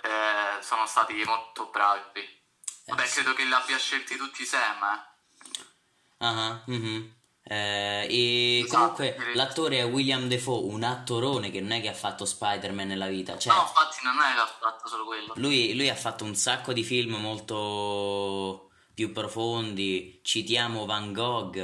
eh, 0.00 0.62
sono 0.62 0.86
stati 0.86 1.22
molto 1.24 1.66
bravi. 1.66 2.36
Vabbè, 2.88 3.06
sì. 3.06 3.14
credo 3.14 3.34
che 3.34 3.44
li 3.44 3.52
abbia 3.52 3.78
scelti 3.78 4.16
tutti 4.16 4.44
Sam, 4.44 4.82
eh. 4.82 5.06
Ah, 6.18 6.62
mhm. 6.66 7.14
Eh, 7.50 8.06
e 8.10 8.58
Esatto, 8.64 8.76
comunque 8.76 9.14
direi. 9.18 9.34
l'attore 9.34 9.78
è 9.78 9.84
William 9.86 10.28
Defoe, 10.28 10.70
un 10.70 10.82
attorone 10.82 11.50
che 11.50 11.60
non 11.60 11.70
è 11.70 11.80
che 11.80 11.88
ha 11.88 11.94
fatto 11.94 12.24
Spider-Man 12.26 12.86
nella 12.88 13.06
vita. 13.06 13.38
Cioè, 13.38 13.54
No, 13.54 13.62
infatti 13.62 13.96
non 14.02 14.18
è 14.20 14.34
che 14.34 14.40
ha 14.40 14.46
fatto 14.60 14.86
solo 14.88 15.04
quello. 15.06 15.32
lui, 15.36 15.74
lui 15.74 15.88
ha 15.88 15.94
fatto 15.94 16.24
un 16.24 16.34
sacco 16.34 16.72
di 16.74 16.84
film 16.84 17.14
molto 17.14 18.70
più 18.92 19.12
profondi. 19.12 20.20
Citiamo 20.22 20.84
Van 20.84 21.12
Gogh, 21.12 21.56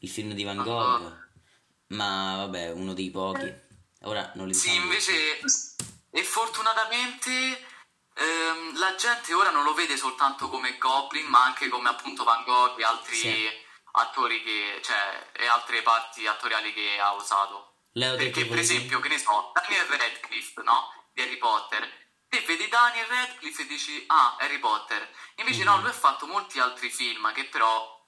il 0.00 0.08
film 0.08 0.32
di 0.34 0.44
Van 0.44 0.56
Van 0.56 0.64
Gogh. 0.66 1.00
Gogh. 1.02 1.18
Ma 1.88 2.36
vabbè, 2.36 2.70
uno 2.72 2.92
dei 2.92 3.10
pochi. 3.10 3.52
Ora 4.02 4.30
non 4.34 4.46
li 4.48 4.54
Sì, 4.54 4.68
diciamo. 4.68 4.84
invece, 4.84 5.14
e 6.10 6.22
fortunatamente 6.24 7.66
ehm, 8.24 8.78
la 8.78 8.94
gente 8.94 9.32
ora 9.34 9.50
non 9.50 9.64
lo 9.64 9.74
vede 9.74 9.96
soltanto 9.96 10.48
come 10.48 10.76
Goblin, 10.78 11.26
ma 11.26 11.44
anche 11.44 11.68
come 11.68 11.88
appunto 11.88 12.24
Van 12.24 12.44
Gogh 12.44 12.78
e 12.78 12.84
altri 12.84 13.16
Sì. 13.16 13.48
attori 13.92 14.42
che, 14.42 14.80
cioè, 14.82 15.30
e 15.32 15.46
altre 15.46 15.82
parti 15.82 16.26
attoriali 16.26 16.72
che 16.72 16.98
ha 17.00 17.12
usato. 17.14 17.74
Leo, 17.92 18.16
Perché, 18.16 18.46
per 18.46 18.58
esempio, 18.58 19.00
che 19.00 19.08
ne 19.08 19.18
so, 19.18 19.50
Daniel 19.54 19.84
Radcliffe, 19.86 20.62
no? 20.62 20.92
Di 21.12 21.22
Harry 21.22 21.38
Potter. 21.38 21.98
Te 22.28 22.40
vedi 22.46 22.68
Daniel 22.68 23.06
Radcliffe 23.06 23.62
e 23.62 23.66
dici, 23.66 24.04
ah, 24.06 24.36
Harry 24.38 24.58
Potter. 24.60 25.12
Invece 25.36 25.60
Mhm. 25.60 25.64
no, 25.66 25.80
lui 25.80 25.88
ha 25.88 25.92
fatto 25.92 26.26
molti 26.26 26.60
altri 26.60 26.90
film 26.90 27.32
che 27.32 27.46
però 27.46 27.98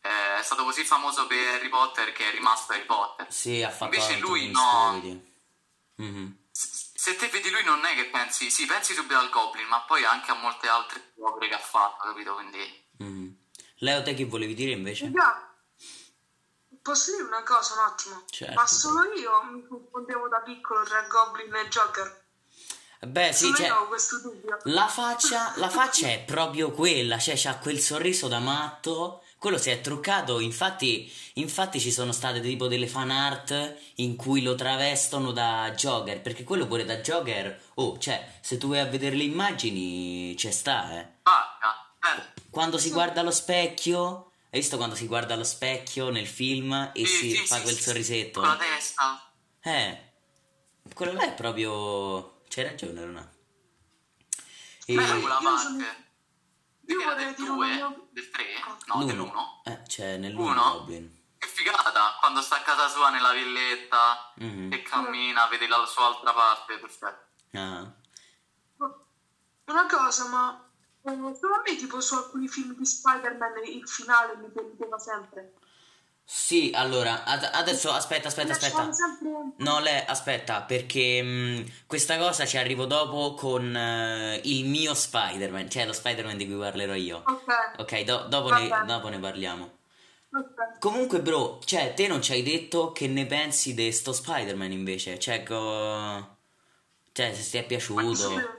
eh, 0.00 0.38
è 0.38 0.42
stato 0.44 0.62
così 0.62 0.84
famoso 0.84 1.26
per 1.26 1.54
Harry 1.54 1.68
Potter 1.68 2.12
che 2.12 2.28
è 2.28 2.30
rimasto 2.30 2.72
Harry 2.72 2.84
Potter. 2.86 3.26
Sì, 3.32 3.62
ha 3.64 3.70
fatto 3.70 3.92
Invece 3.96 4.18
lui 4.18 4.48
no. 4.50 5.00
stupidi. 5.00 5.36
Se 7.00 7.14
te 7.14 7.28
vedi 7.28 7.48
lui 7.48 7.62
non 7.62 7.84
è 7.84 7.94
che 7.94 8.06
pensi, 8.06 8.50
sì, 8.50 8.66
pensi 8.66 8.92
subito 8.92 9.16
al 9.16 9.30
Goblin, 9.30 9.68
ma 9.68 9.82
poi 9.82 10.04
anche 10.04 10.32
a 10.32 10.34
molte 10.34 10.66
altre 10.66 11.12
opere 11.20 11.46
che 11.46 11.54
ha 11.54 11.60
fatto, 11.60 12.08
capito? 12.08 12.34
Quindi... 12.34 12.86
Mhm. 12.96 13.36
Leo, 13.76 14.02
te 14.02 14.14
che 14.14 14.24
volevi 14.24 14.52
dire 14.52 14.72
invece? 14.72 15.04
Raga, 15.04 15.54
posso 16.82 17.12
dire 17.12 17.22
una 17.22 17.44
cosa 17.44 17.74
un 17.74 17.78
attimo? 17.86 18.24
Certo. 18.28 18.52
Ma 18.52 18.66
solo 18.66 19.12
io 19.12 19.42
mi 19.44 19.64
confondevo 19.64 20.26
da 20.26 20.40
piccolo 20.40 20.82
tra 20.82 21.02
Goblin 21.02 21.54
e 21.54 21.68
Joker. 21.68 22.24
Beh, 23.06 23.32
sì, 23.32 23.44
solo 23.44 23.56
cioè, 23.56 23.72
la 24.64 24.88
faccia, 24.88 25.52
la 25.54 25.68
faccia 25.70 26.08
è 26.08 26.24
proprio 26.24 26.72
quella, 26.72 27.16
cioè 27.18 27.36
c'ha 27.36 27.58
quel 27.58 27.78
sorriso 27.78 28.26
da 28.26 28.40
matto, 28.40 29.22
quello 29.38 29.56
si 29.56 29.70
è 29.70 29.80
truccato, 29.80 30.40
infatti, 30.40 31.10
infatti 31.34 31.78
ci 31.78 31.92
sono 31.92 32.10
state 32.10 32.40
tipo 32.40 32.66
delle 32.66 32.88
fan 32.88 33.10
art 33.12 33.76
in 33.96 34.16
cui 34.16 34.42
lo 34.42 34.56
travestono 34.56 35.30
da 35.30 35.72
Joker, 35.76 36.20
perché 36.20 36.42
quello 36.42 36.66
pure 36.66 36.84
da 36.84 36.96
Joker, 36.96 37.60
oh, 37.74 37.98
cioè, 37.98 38.38
se 38.40 38.58
tu 38.58 38.68
vai 38.68 38.80
a 38.80 38.86
vedere 38.86 39.14
le 39.14 39.22
immagini, 39.22 40.34
c'è 40.36 40.50
sta, 40.50 40.98
eh. 40.98 41.06
Ah, 41.22 41.58
eh, 42.16 42.42
Quando 42.50 42.78
si 42.78 42.90
guarda 42.90 43.20
allo 43.20 43.30
specchio, 43.30 44.32
hai 44.50 44.58
visto 44.58 44.76
quando 44.76 44.96
si 44.96 45.06
guarda 45.06 45.34
allo 45.34 45.44
specchio 45.44 46.10
nel 46.10 46.26
film 46.26 46.90
e 46.92 47.06
sì, 47.06 47.30
si 47.30 47.36
sì, 47.36 47.46
fa 47.46 47.56
sì, 47.56 47.62
quel 47.62 47.76
sì, 47.76 47.82
sorrisetto? 47.82 48.40
Con 48.40 48.48
la 48.48 48.56
testa. 48.56 49.32
Eh, 49.62 50.02
quello 50.92 51.12
là 51.12 51.26
è 51.26 51.34
proprio... 51.34 52.40
C'hai 52.48 52.64
ragione, 52.64 53.04
Luna. 53.04 53.32
E... 54.86 54.94
Beh, 54.94 55.02
io 55.02 55.20
quella 55.20 55.38
parte. 55.40 56.06
Io 56.92 57.14
del 57.14 57.34
dire 57.34 57.50
una 57.50 57.54
2? 57.66 57.74
mia- 57.74 57.96
Del 58.10 58.30
3? 58.30 58.44
Ah. 58.64 58.76
No, 58.86 58.94
L'uno. 58.94 59.04
dell'uno. 59.06 59.60
Eh, 59.64 59.82
c'è 59.82 60.16
nell'uno 60.16 60.50
Uno? 60.50 60.72
Goblin. 60.78 61.16
Che 61.38 61.46
figata, 61.48 62.16
quando 62.20 62.40
sta 62.42 62.56
a 62.56 62.62
casa 62.62 62.88
sua 62.88 63.10
nella 63.10 63.32
villetta 63.32 64.32
Mhm. 64.36 64.72
e 64.72 64.82
cammina, 64.82 65.46
vede 65.46 65.68
la 65.68 65.84
sua 65.86 66.06
altra 66.06 66.32
parte, 66.32 66.78
perfetto. 66.78 67.26
Ah. 67.52 67.92
Una 69.66 69.86
cosa, 69.86 70.28
ma 70.28 70.70
eh, 71.02 71.10
a 71.10 71.14
me 71.16 71.76
tipo 71.76 72.00
su 72.00 72.14
alcuni 72.14 72.48
film 72.48 72.74
di 72.74 72.84
Spider-Man 72.86 73.64
il 73.66 73.86
finale 73.88 74.36
mi 74.36 74.50
deludeva 74.52 74.98
sempre. 74.98 75.54
Sì, 76.30 76.70
allora, 76.74 77.24
ad- 77.24 77.48
adesso 77.52 77.90
aspetta, 77.90 78.28
aspetta, 78.28 78.52
aspetta. 78.52 78.88
No, 79.58 79.80
le, 79.80 80.04
aspetta, 80.04 80.62
perché 80.62 81.22
mh, 81.22 81.86
questa 81.86 82.18
cosa 82.18 82.44
ci 82.44 82.58
arrivo 82.58 82.84
dopo 82.84 83.34
con 83.34 83.74
eh, 83.74 84.40
il 84.44 84.66
mio 84.66 84.94
Spider-Man, 84.94 85.70
cioè 85.70 85.86
lo 85.86 85.92
Spider-Man 85.92 86.36
di 86.36 86.46
cui 86.46 86.58
parlerò 86.58 86.94
io. 86.94 87.22
Ok, 87.26 87.46
Ok, 87.78 88.02
do- 88.04 88.26
dopo, 88.28 88.50
ne, 88.50 88.68
dopo 88.86 89.08
ne 89.08 89.18
parliamo. 89.18 89.78
ok. 90.32 90.78
Comunque, 90.78 91.20
bro, 91.22 91.60
cioè, 91.64 91.94
te 91.94 92.06
non 92.06 92.20
ci 92.22 92.32
hai 92.32 92.42
detto 92.42 92.92
che 92.92 93.08
ne 93.08 93.24
pensi 93.26 93.72
di 93.74 93.90
sto 93.90 94.12
Spider-Man 94.12 94.70
invece? 94.70 95.18
Cioè, 95.18 95.42
co- 95.42 96.36
cioè, 97.12 97.34
se 97.34 97.50
ti 97.50 97.56
è 97.56 97.64
piaciuto. 97.64 98.56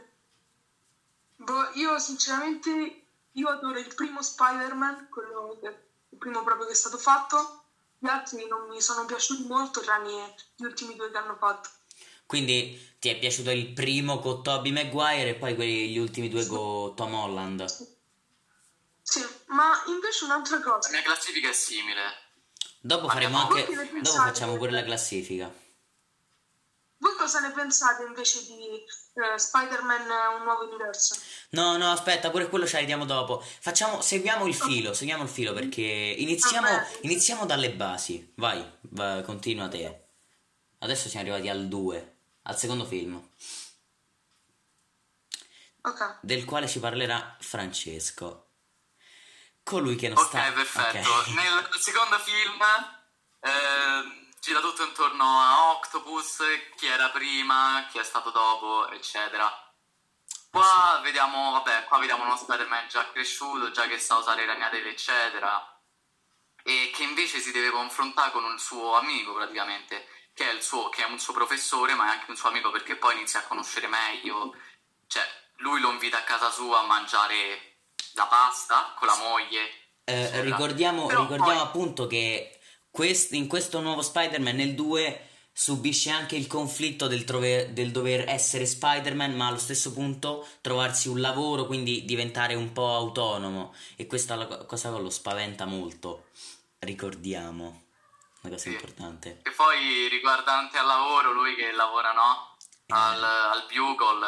Boh, 1.38 1.70
io 1.76 1.98
sinceramente 2.00 3.04
io 3.32 3.48
adoro 3.48 3.80
il 3.80 3.94
primo 3.96 4.22
Spider-Man, 4.22 5.08
quello 5.10 5.58
il 6.10 6.18
primo 6.18 6.44
proprio 6.44 6.66
che 6.66 6.74
è 6.74 6.76
stato 6.76 6.98
fatto. 6.98 7.59
Gli 8.00 8.08
altri 8.08 8.48
non 8.48 8.68
mi 8.70 8.82
sono 8.82 9.06
piaciuti 9.06 9.44
molto, 9.44 9.82
tranne 9.82 10.34
gli 10.56 10.64
ultimi 10.64 10.96
due 10.96 11.12
che 11.12 11.18
hanno 11.18 11.36
fatto. 11.36 11.70
Quindi 12.26 12.96
ti 13.00 13.10
è 13.10 13.18
piaciuto 13.20 13.52
il 13.52 13.74
primo 13.74 14.20
con 14.20 14.42
Tobey 14.42 14.72
Maguire 14.72 15.30
e 15.32 15.36
poi 15.36 15.56
quelli, 15.56 15.90
gli 15.90 15.98
ultimi 15.98 16.30
due 16.30 16.46
con 16.46 16.96
Tom 16.96 17.14
Holland? 17.14 17.66
Sì, 19.02 19.26
ma 19.48 19.84
invece 19.88 20.26
un'altra 20.26 20.58
La 20.58 20.64
cosa. 20.64 20.92
mia 20.92 21.02
classifica 21.02 21.50
è 21.50 21.54
simile. 21.54 22.02
Dopo 22.80 23.08
Ma 23.08 23.14
faremo 23.14 23.38
anche. 23.38 23.66
Dopo 23.66 24.18
facciamo 24.18 24.56
pure 24.56 24.72
la 24.72 24.84
classifica. 24.84 25.52
Voi 27.02 27.16
cosa 27.16 27.40
ne 27.40 27.52
pensate 27.52 28.04
invece 28.04 28.46
di 28.46 28.84
eh, 29.14 29.38
Spider-Man 29.38 30.02
Un 30.38 30.44
nuovo 30.44 30.66
universo? 30.66 31.16
No, 31.52 31.78
no, 31.78 31.92
aspetta, 31.92 32.30
pure 32.30 32.50
quello 32.50 32.68
ci 32.68 32.76
arriviamo 32.76 33.06
dopo. 33.06 33.42
Facciamo, 33.42 34.02
seguiamo 34.02 34.46
il 34.46 34.54
filo, 34.56 34.94
seguiamo 34.94 35.24
il 35.24 35.30
filo 35.30 35.54
perché 35.54 35.82
iniziamo, 35.82 36.68
Vabbè. 36.70 36.98
iniziamo 37.02 37.46
dalle 37.46 37.72
basi. 37.72 38.34
Vai, 38.36 38.64
va, 38.82 39.22
continua 39.22 39.68
te. 39.70 40.08
Adesso 40.80 41.08
siamo 41.10 41.28
arrivati 41.30 41.50
al 41.50 41.68
2, 41.68 42.16
al 42.44 42.58
secondo 42.58 42.86
film, 42.86 43.22
Ok. 45.82 46.18
del 46.22 46.44
quale 46.46 46.68
ci 46.68 46.80
parlerà 46.80 47.38
Francesco. 47.40 48.48
Colui 49.64 49.96
che 49.96 50.10
non 50.10 50.18
Ok, 50.18 50.28
sta... 50.28 50.52
perfetto. 50.52 51.10
ok. 51.10 51.28
Nel 51.28 51.70
secondo 51.80 52.18
film 52.20 52.60
eh, 53.42 53.50
tutto 54.70 54.84
intorno 54.84 55.24
a 55.24 55.72
Octopus, 55.72 56.44
chi 56.76 56.86
era 56.86 57.10
prima, 57.10 57.88
chi 57.90 57.98
è 57.98 58.04
stato 58.04 58.30
dopo, 58.30 58.88
eccetera. 58.92 59.52
Qua 60.52 61.00
vediamo, 61.04 61.52
vabbè, 61.54 61.86
qua 61.86 61.98
vediamo 61.98 62.24
uno 62.24 62.38
Spider-Man 62.38 62.88
già 62.88 63.10
cresciuto, 63.12 63.72
già 63.72 63.88
che 63.88 63.98
sa 63.98 64.18
usare 64.18 64.46
ragnatele, 64.46 64.90
eccetera. 64.90 65.82
E 66.64 66.92
che 66.94 67.04
invece 67.04 67.40
si 67.40 67.52
deve 67.52 67.72
confrontare 67.72 68.32
con 68.32 68.44
un 68.44 68.60
suo 68.60 68.96
amico, 68.96 69.34
praticamente, 69.34 70.08
che 70.34 70.50
è, 70.50 70.54
il 70.54 70.62
suo, 70.62 70.90
che 70.90 71.04
è 71.04 71.10
un 71.10 71.20
suo 71.20 71.34
professore, 71.34 71.96
ma 71.96 72.06
è 72.06 72.10
anche 72.18 72.30
un 72.30 72.38
suo 72.38 72.50
amico 72.50 72.70
perché 72.70 72.96
poi 72.96 73.16
inizia 73.16 73.40
a 73.40 73.48
conoscere 73.48 73.88
meglio. 73.88 74.56
Cioè, 75.08 75.24
lui 75.58 75.80
lo 75.80 75.90
invita 75.90 76.20
a 76.20 76.24
casa 76.24 76.52
sua 76.52 76.82
a 76.82 76.86
mangiare 76.86 77.78
la 78.14 78.28
pasta 78.28 78.94
con 78.98 79.08
la 79.08 79.16
moglie. 79.16 79.78
Eh, 80.04 80.42
ricordiamo 80.42 81.08
ricordiamo 81.08 81.44
poi- 81.44 81.58
appunto 81.58 82.08
che 82.08 82.59
quest- 82.92 83.34
in 83.34 83.48
questo 83.48 83.80
nuovo 83.82 84.02
Spider-Man 84.02 84.56
nel 84.56 84.76
2 84.76 85.28
subisce 85.52 86.10
anche 86.10 86.36
il 86.38 86.48
conflitto 86.48 87.08
del, 87.08 87.26
trove- 87.26 87.74
del 87.74 87.92
dover 87.92 88.28
essere 88.30 88.66
Spider-Man 88.66 89.36
ma 89.36 89.48
allo 89.48 89.58
stesso 89.58 89.92
punto 89.92 90.48
trovarsi 90.62 91.10
un 91.10 91.20
lavoro 91.20 91.66
quindi 91.66 92.06
diventare 92.06 92.56
un 92.56 92.72
po' 92.72 92.94
autonomo. 92.94 93.74
E 93.98 94.06
questa 94.08 94.36
la 94.36 94.48
co- 94.48 94.66
cosa 94.66 94.90
lo 94.92 95.10
spaventa 95.10 95.66
molto. 95.66 96.28
Ricordiamo. 96.80 97.84
Una 98.42 98.54
cosa 98.54 98.70
Sì. 98.70 98.70
importante. 98.70 99.42
E 99.44 99.52
poi 99.52 100.08
riguardante 100.08 100.78
al 100.78 100.86
lavoro, 100.86 101.34
lui 101.34 101.56
che 101.56 101.72
lavora, 101.74 102.14
no? 102.14 102.56
Al, 102.88 103.22
al 103.24 103.66
Bugle, 103.70 104.28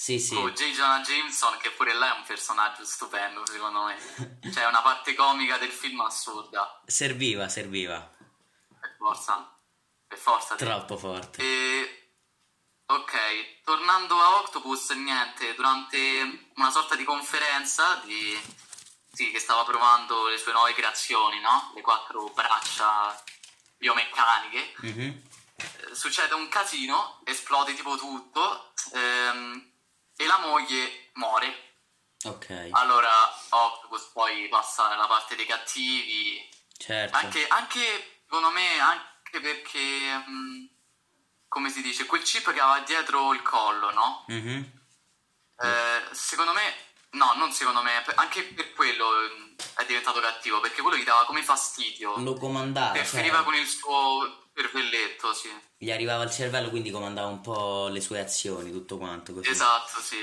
sì 0.00 0.20
sì 0.20 0.34
con 0.36 0.52
J. 0.52 0.70
Jonah 0.74 1.00
Jameson, 1.00 1.58
che 1.58 1.72
pure 1.72 1.92
lei 1.92 2.08
è 2.08 2.16
un 2.16 2.22
personaggio 2.24 2.84
stupendo, 2.84 3.44
secondo 3.46 3.82
me. 3.82 3.98
Cioè, 4.52 4.66
una 4.66 4.80
parte 4.80 5.14
comica 5.16 5.58
del 5.58 5.72
film 5.72 6.00
assurda, 6.02 6.80
serviva 6.86 7.48
serviva 7.48 7.98
per 8.80 8.94
forza. 8.96 9.58
per 10.06 10.16
forza. 10.18 10.54
te. 10.54 10.64
Troppo 10.64 10.96
forte. 10.96 11.42
E... 11.42 11.92
Ok, 12.90 13.62
tornando 13.64 14.14
a 14.14 14.36
Octopus, 14.38 14.90
niente, 14.90 15.54
durante 15.56 16.48
una 16.54 16.70
sorta 16.70 16.94
di 16.94 17.02
conferenza 17.04 17.96
di... 18.04 18.40
sì, 19.12 19.30
che 19.32 19.40
stava 19.40 19.64
provando 19.64 20.28
le 20.28 20.38
sue 20.38 20.52
nuove 20.52 20.72
creazioni, 20.74 21.40
no? 21.40 21.72
Le 21.74 21.82
quattro 21.82 22.28
braccia 22.28 23.20
biomeccaniche, 23.76 24.74
Mhm. 24.82 25.22
eh, 25.56 25.94
succede 25.94 26.34
un 26.34 26.48
casino, 26.48 27.20
esplode 27.24 27.74
tipo 27.74 27.96
tutto 27.96 28.72
ehm, 28.94 29.67
e 30.18 30.26
la 30.26 30.38
moglie 30.38 31.10
muore. 31.14 31.66
Ok, 32.24 32.70
Allora 32.72 33.10
Octopus 33.50 34.10
poi 34.12 34.48
passa 34.48 34.88
nella 34.88 35.06
parte 35.06 35.36
dei 35.36 35.46
cattivi, 35.46 36.48
certo. 36.76 37.16
anche, 37.16 37.46
anche 37.46 38.22
secondo 38.24 38.50
me, 38.50 38.80
anche 38.80 39.40
perché, 39.40 40.24
mm, 40.28 40.64
come 41.46 41.70
si 41.70 41.80
dice, 41.80 42.06
quel 42.06 42.22
chip 42.22 42.52
che 42.52 42.58
aveva 42.60 42.84
dietro 42.84 43.32
il 43.32 43.42
collo, 43.42 43.92
no? 43.92 44.24
Mhm. 44.26 44.72
Eh, 45.60 46.02
secondo 46.10 46.52
me, 46.52 46.74
no, 47.10 47.34
non 47.34 47.52
secondo 47.52 47.82
me, 47.82 48.04
anche 48.16 48.42
per 48.42 48.72
quello 48.72 49.08
mm, 49.08 49.54
è 49.76 49.84
diventato 49.86 50.18
cattivo, 50.18 50.58
perché 50.58 50.82
quello 50.82 50.96
gli 50.96 51.04
dava 51.04 51.24
come 51.24 51.44
fastidio. 51.44 52.18
Lo 52.18 52.34
comandava, 52.34 52.88
cioè, 52.88 52.96
Interferiva 52.98 53.44
con 53.44 53.54
il 53.54 53.66
suo 53.68 54.47
cervelletto, 54.62 55.32
sì. 55.34 55.50
gli 55.76 55.90
arrivava 55.90 56.22
al 56.24 56.30
cervello, 56.32 56.70
quindi 56.70 56.90
comandava 56.90 57.28
un 57.28 57.40
po' 57.40 57.88
le 57.88 58.00
sue 58.00 58.20
azioni, 58.20 58.70
tutto 58.72 58.98
quanto 58.98 59.32
così. 59.32 59.48
Esatto, 59.48 60.00
sì. 60.00 60.18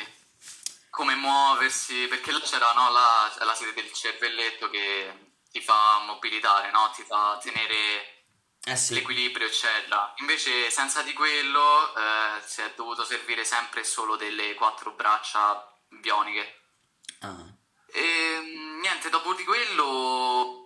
Come 0.90 1.16
muoversi, 1.16 2.08
perché 2.08 2.32
là 2.32 2.40
c'era 2.40 2.72
no, 2.74 2.90
la, 2.92 3.34
la 3.40 3.54
sede 3.56 3.74
del 3.74 3.92
cervelletto 3.92 4.70
che 4.70 5.34
ti 5.52 5.60
fa 5.62 6.00
mobilitare, 6.06 6.72
no? 6.72 6.90
Ti 6.96 7.04
fa 7.04 7.38
tenere 7.42 8.24
Eh 8.66 8.76
sì, 8.78 8.94
l'equilibrio, 8.94 9.48
eccetera. 9.48 10.14
Invece, 10.18 10.70
senza 10.72 11.02
di 11.02 11.14
quello, 11.14 11.94
eh, 11.96 12.42
si 12.46 12.62
è 12.62 12.74
dovuto 12.76 13.04
servire 13.04 13.44
sempre 13.44 13.84
solo 13.84 14.16
delle 14.16 14.54
quattro 14.56 14.92
braccia 14.92 15.70
bioniche. 15.90 16.62
ah, 17.22 17.54
E 17.88 18.40
mm, 18.42 18.80
niente, 18.80 19.10
dopo 19.10 19.34
di 19.34 19.44
quello 19.44 20.65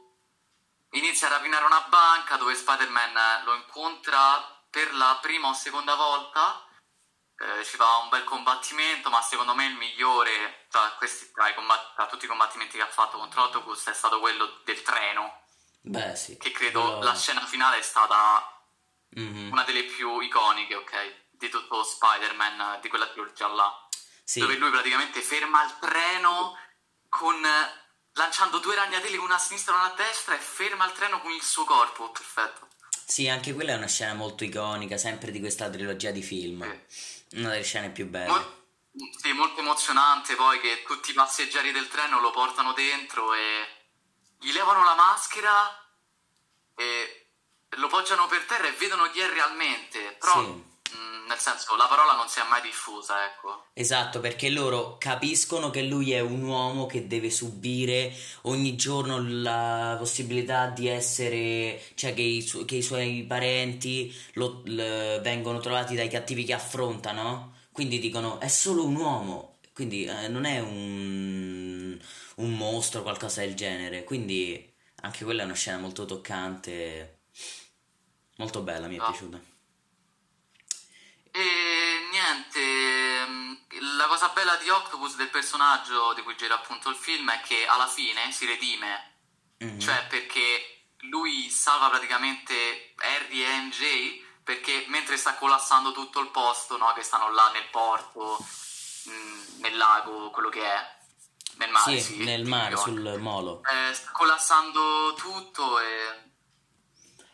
inizia 0.92 1.28
a 1.28 1.32
rapinare 1.32 1.66
una 1.66 1.82
banca 1.90 2.36
dove 2.38 2.56
Spider-Man 2.56 3.44
lo 3.46 3.54
incontra 3.56 4.42
per 4.70 4.94
la 4.94 5.18
prima 5.22 5.50
o 5.50 5.54
seconda 5.54 5.96
volta. 5.96 6.64
Eh, 7.42 7.64
ci 7.64 7.78
fa 7.78 7.98
un 7.98 8.10
bel 8.10 8.24
combattimento, 8.26 9.10
ma 9.10 9.22
secondo 9.22 9.56
me 9.56 9.66
il 9.66 9.76
migliore 9.76 10.66
tra, 10.70 10.92
questi, 10.98 11.32
tra, 11.32 11.48
i 11.50 11.56
combat- 11.56 11.96
tra 11.96 12.06
tutti 12.08 12.26
i 12.26 12.28
combattimenti 12.28 12.76
che 12.78 12.84
ha 12.84 12.88
fatto 12.88 13.18
contro 13.18 13.44
Octopus 13.44 13.88
è 13.88 13.94
stato 13.94 14.20
quello 14.20 14.60
del 14.66 14.82
treno, 14.82 15.44
beh 15.82 16.16
sì. 16.18 16.38
che 16.38 16.52
credo 16.52 16.82
Quello- 16.82 17.04
la 17.04 17.16
scena 17.16 17.46
finale 17.46 17.78
è 17.78 17.82
stata 17.82 18.46
Mhm. 19.12 19.52
una 19.54 19.64
delle 19.64 19.84
più 19.86 20.20
iconiche, 20.20 20.76
ok? 20.76 21.28
Di 21.32 21.48
tutto 21.50 21.82
Spider-Man, 21.84 22.80
di 22.82 22.90
quella 22.90 23.08
trilogia 23.08 23.48
là. 23.48 23.88
Sì, 24.24 24.42
Dove 24.42 24.58
lui 24.58 24.70
praticamente 24.70 25.22
ferma 25.22 25.64
il 25.64 25.78
treno 25.80 26.58
con 27.08 27.42
lanciando 28.20 28.60
due 28.60 28.76
ragnateli, 28.76 29.16
una 29.16 29.36
a 29.36 29.40
sinistra 29.40 29.74
e 29.74 29.78
una 29.78 29.94
a 29.94 29.96
destra, 29.96 30.36
e 30.36 30.40
ferma 30.40 30.86
il 30.86 30.92
treno 30.92 31.22
con 31.22 31.32
il 31.32 31.42
suo 31.42 31.64
corpo. 31.64 32.12
Perfetto. 32.12 32.68
sì, 33.06 33.28
anche 33.28 33.54
quella 33.54 33.72
è 33.74 33.76
una 33.76 33.88
scena 33.88 34.14
molto 34.14 34.44
iconica, 34.44 34.98
sempre 34.98 35.32
di 35.32 35.40
questa 35.40 35.70
trilogia 35.70 36.12
di 36.12 36.22
film. 36.22 36.62
Sì. 36.88 37.38
Una 37.40 37.50
delle 37.50 37.64
scene 37.64 37.90
più 37.90 38.08
belle. 38.08 38.28
Mol- 38.28 38.58
sì, 39.18 39.32
molto 39.32 39.62
emozionante 39.62 40.36
poi 40.36 40.60
che 40.60 40.84
tutti 40.86 41.12
i 41.12 41.14
passeggeri 41.14 41.72
del 41.72 41.88
treno 41.88 42.20
lo 42.20 42.32
portano 42.32 42.74
dentro 42.74 43.34
e 43.34 43.68
gli 44.40 44.52
levano 44.52 44.84
la 44.84 44.96
maschera 44.96 45.88
e 46.76 47.28
lo 47.78 47.88
poggiano 47.88 48.28
per 48.28 48.44
terra 48.44 48.68
e 48.68 48.72
vedono 48.74 49.10
chi 49.12 49.20
è 49.20 49.30
realmente. 49.30 50.18
Però, 50.20 50.44
Sì. 50.44 50.69
Mh, 50.92 51.28
nel 51.28 51.38
senso, 51.38 51.76
la 51.76 51.86
parola 51.88 52.16
non 52.16 52.28
si 52.28 52.40
è 52.40 52.44
mai 52.50 52.62
diffusa, 52.62 53.26
ecco. 53.26 53.66
Esatto, 53.74 54.20
perché 54.20 54.50
loro 54.50 54.98
capiscono 54.98 55.70
che 55.70 55.84
lui 55.84 56.12
è 56.12 56.20
un 56.20 56.42
uomo 56.44 56.86
che 56.86 57.08
deve 57.08 57.30
subire 57.30 58.14
ogni 58.44 58.76
giorno 58.76 59.20
la 59.22 59.96
possibilità 60.00 60.68
di 60.68 60.88
essere, 60.88 61.82
cioè 61.96 62.14
che 62.14 62.22
i, 62.22 62.42
su- 62.42 62.66
che 62.66 62.76
i 62.78 62.82
suoi 62.82 63.24
parenti 63.28 64.14
lo- 64.34 64.62
l- 64.66 65.20
vengono 65.22 65.60
trovati 65.60 65.96
dai 65.96 66.10
cattivi 66.10 66.44
che 66.44 66.54
affrontano, 66.54 67.58
quindi 67.72 68.00
dicono 68.00 68.40
è 68.40 68.48
solo 68.48 68.86
un 68.86 68.96
uomo, 68.96 69.60
quindi 69.74 70.04
eh, 70.06 70.28
non 70.28 70.46
è 70.46 70.60
un, 70.60 71.98
un 72.36 72.54
mostro 72.58 73.00
o 73.00 73.04
qualcosa 73.04 73.42
del 73.42 73.54
genere, 73.56 74.04
quindi 74.04 74.68
anche 75.02 75.24
quella 75.24 75.44
è 75.44 75.46
una 75.46 75.54
scena 75.54 75.78
molto 75.78 76.04
toccante, 76.06 77.20
molto 78.38 78.62
bella, 78.62 78.88
mi 78.88 78.98
è 78.98 79.00
Ah. 79.00 79.06
piaciuta. 79.06 79.40
E 81.32 81.46
niente, 82.12 82.60
mh, 83.30 83.98
la 83.98 83.99
cosa 84.10 84.30
bella 84.30 84.56
di 84.58 84.68
Octopus, 84.70 85.16
del 85.16 85.30
personaggio 85.30 86.14
di 86.14 86.24
cui 86.24 86.36
gira 86.36 86.56
appunto 86.56 86.90
il 86.90 86.96
film, 86.96 87.32
è 87.32 87.40
che 87.42 87.66
alla 87.66 87.88
fine 87.88 88.32
si 88.32 88.46
redime. 88.46 89.18
Mhm. 89.60 89.80
Cioè, 89.80 90.08
perché 90.08 90.88
lui 91.04 91.50
salva 91.50 91.90
praticamente 91.90 92.94
Harry 92.98 93.44
e 93.44 93.58
MJ, 93.62 94.24
perché 94.44 94.86
mentre 94.88 95.16
sta 95.16 95.36
collassando 95.36 95.92
tutto 95.92 96.20
il 96.20 96.30
posto, 96.30 96.76
no, 96.76 96.92
che 96.94 97.04
stanno 97.04 97.32
là 97.32 97.50
nel 97.52 97.70
porto, 97.70 98.38
mh, 99.04 99.62
nel 99.62 99.78
lago, 99.78 100.32
quello 100.32 100.50
che 100.50 100.64
è, 100.64 100.98
nel 101.58 101.70
mare, 101.70 102.00
Sì, 102.00 102.14
sì, 102.14 102.24
nel 102.24 102.46
mare, 102.46 102.76
sul 102.78 103.18
molo. 103.20 103.62
Eh, 103.64 103.94
sta 103.94 104.12
collassando 104.12 105.14
tutto 105.14 105.80
e 105.80 106.29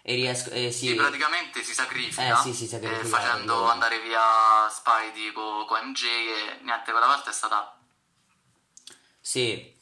E 0.08 0.13
riesco, 0.13 0.52
eh, 0.52 0.72
sì, 0.72 0.89
sì, 0.89 0.94
praticamente 0.94 1.63
si 1.63 1.74
sacrifica, 1.74 2.39
Eh, 2.39 2.44
sì, 2.44 2.54
si 2.54 2.68
sacrifica 2.68 3.00
eh, 3.00 3.02
per 3.02 3.10
facendo 3.10 3.56
loro. 3.56 3.70
andare 3.72 4.00
via 4.02 4.70
Spidey 4.70 5.32
con, 5.32 5.65
MJ 5.89 6.04
e 6.04 6.60
niente, 6.62 6.91
quella 6.91 7.08
volta 7.08 7.32
è 7.32 7.34
stata... 7.34 7.76
Sì, 9.20 9.76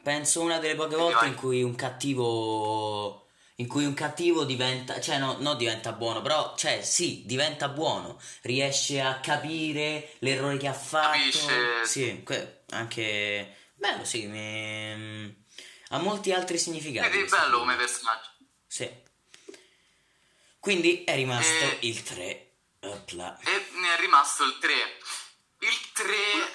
penso 0.00 0.42
una 0.42 0.58
delle 0.58 0.76
poche 0.76 0.94
Quindi 0.94 1.12
volte 1.12 1.26
in 1.26 1.34
cui 1.34 1.62
un 1.64 1.74
cattivo 1.74 3.26
in 3.56 3.66
cui 3.66 3.84
un 3.84 3.94
cattivo 3.94 4.44
diventa, 4.44 5.00
cioè 5.00 5.18
no, 5.18 5.38
non 5.40 5.56
diventa 5.56 5.90
buono, 5.92 6.22
però 6.22 6.54
cioè 6.56 6.80
sì, 6.82 7.24
diventa 7.26 7.68
buono, 7.68 8.20
riesce 8.42 9.00
a 9.00 9.18
capire 9.18 10.14
l'errore 10.20 10.56
che 10.56 10.68
ha 10.68 10.72
fatto. 10.72 11.18
Capisce. 11.18 11.84
Sì, 11.84 12.22
que- 12.22 12.62
anche 12.70 13.56
bello, 13.74 14.04
sì, 14.04 14.26
mi- 14.26 15.44
ha 15.88 15.98
molti 15.98 16.32
altri 16.32 16.58
significati. 16.58 17.16
Ed 17.18 17.24
è 17.24 17.28
bello 17.28 17.58
come 17.58 17.74
personaggio. 17.74 18.30
Sì. 18.68 19.02
Quindi 20.64 21.04
è 21.04 21.14
rimasto 21.14 21.52
E- 21.64 21.78
il 21.82 22.02
3. 22.02 22.52
Opla. 22.80 23.38
E 23.40 23.68
ne 23.72 23.94
è 23.94 24.00
rimasto 24.00 24.44
il 24.44 24.56
3. 24.58 24.72
Il 25.58 25.92
3 25.92 26.06
eh, 26.14 26.50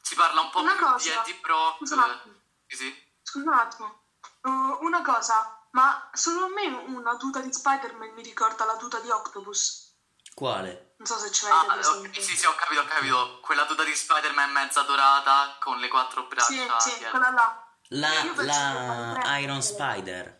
si 0.00 0.14
parla 0.14 0.42
un 0.42 0.50
po' 0.50 0.60
Una 0.60 0.74
più 0.76 0.86
cosa, 0.86 1.10
di 1.10 1.16
Eddie 1.18 1.40
Brock. 1.40 1.76
scusa 1.78 1.94
un 1.96 2.00
attimo. 2.02 2.34
Sì, 2.68 2.76
sì. 2.76 3.06
Scusa 3.22 3.50
un 3.50 3.58
attimo, 3.58 3.98
Uh, 4.42 4.78
una 4.84 5.02
cosa, 5.02 5.66
ma 5.72 6.08
solo 6.14 6.46
a 6.46 6.48
me 6.48 6.66
una 6.86 7.16
tuta 7.16 7.40
di 7.40 7.52
Spider-Man 7.52 8.10
mi 8.14 8.22
ricorda 8.22 8.64
la 8.64 8.76
tuta 8.76 8.98
di 9.00 9.10
Octopus. 9.10 9.92
Quale? 10.34 10.94
Non 10.98 11.06
so 11.06 11.18
se 11.18 11.30
ce 11.32 11.46
Ah, 11.48 11.66
l'avete 11.66 11.86
ok, 11.88 11.98
presente. 12.00 12.22
sì, 12.22 12.36
sì, 12.36 12.46
ho 12.46 12.54
capito, 12.54 12.80
ho 12.80 12.84
capito. 12.86 13.40
Quella 13.40 13.66
tuta 13.66 13.82
di 13.84 13.94
Spider-Man 13.94 14.52
mezza 14.52 14.82
dorata 14.82 15.56
con 15.60 15.78
le 15.78 15.88
quattro 15.88 16.22
braccia. 16.28 16.78
Sì, 16.80 16.90
sì, 16.90 17.04
quella 17.10 17.30
là. 17.30 17.66
La, 17.88 18.10
la. 18.36 19.38
Iron 19.40 19.60
Spider, 19.62 20.39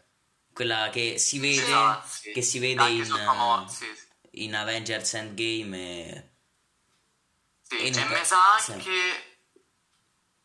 quella 0.60 0.90
che 0.90 1.18
si 1.18 1.38
vede, 1.38 1.62
Esatto, 1.62 2.06
sì. 2.06 2.32
che 2.32 2.42
si 2.42 2.58
vede 2.58 2.82
Anche 2.82 2.92
in, 2.92 3.04
sul 3.06 3.18
famoso, 3.18 3.72
sì, 3.74 3.86
sì. 3.96 4.42
in 4.44 4.54
Avengers 4.54 5.14
Endgame. 5.14 5.78
e- 5.78 6.28
Sì, 7.62 7.76
E 7.78 7.90
non- 7.90 8.08
messa 8.08 8.36
sì. 8.58 8.72
anche 8.72 9.38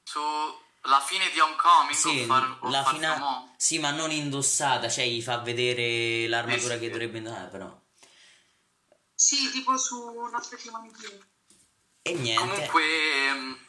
sulla 0.03 0.99
fine 1.05 1.29
di 1.31 1.39
Homecoming 1.39 1.93
Sì, 1.95 2.21
o 2.21 2.25
Far, 2.25 2.57
o 2.61 2.69
la 2.69 2.83
Far 2.83 2.93
fina- 2.93 3.53
sì, 3.57 3.79
ma 3.79 3.91
non 3.91 4.11
indossata, 4.11 4.87
cioè 4.89 5.05
gli 5.05 5.21
fa 5.21 5.39
vedere 5.39 6.27
l'armatura 6.29 6.75
Sì, 6.75 6.79
sì. 6.79 6.79
che 6.79 6.89
dovrebbe 6.91 7.17
indossare, 7.17 7.47
però. 7.49 7.81
Sì, 9.13 9.49
tipo 9.51 9.75
su 9.77 9.97
una 10.13 10.41
specie 10.41 10.69
di. 10.71 11.23
E 12.03 12.13
niente. 12.13 12.41
Comunque, 12.47 12.83
ehm, 13.27 13.59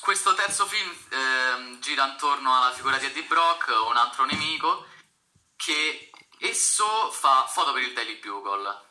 questo 0.00 0.34
terzo 0.34 0.66
film 0.66 0.90
ehm, 1.10 1.80
gira 1.80 2.06
intorno 2.06 2.54
alla 2.56 2.72
figura 2.74 2.98
di 2.98 3.06
Eddie 3.06 3.24
Brock, 3.24 3.68
un 3.88 3.96
altro 3.96 4.24
nemico, 4.26 4.86
che 5.64 6.10
esso 6.40 7.10
fa 7.12 7.46
foto 7.46 7.72
per 7.72 7.82
il 7.82 7.92
Daily 7.92 8.18
Bugle. 8.18 8.90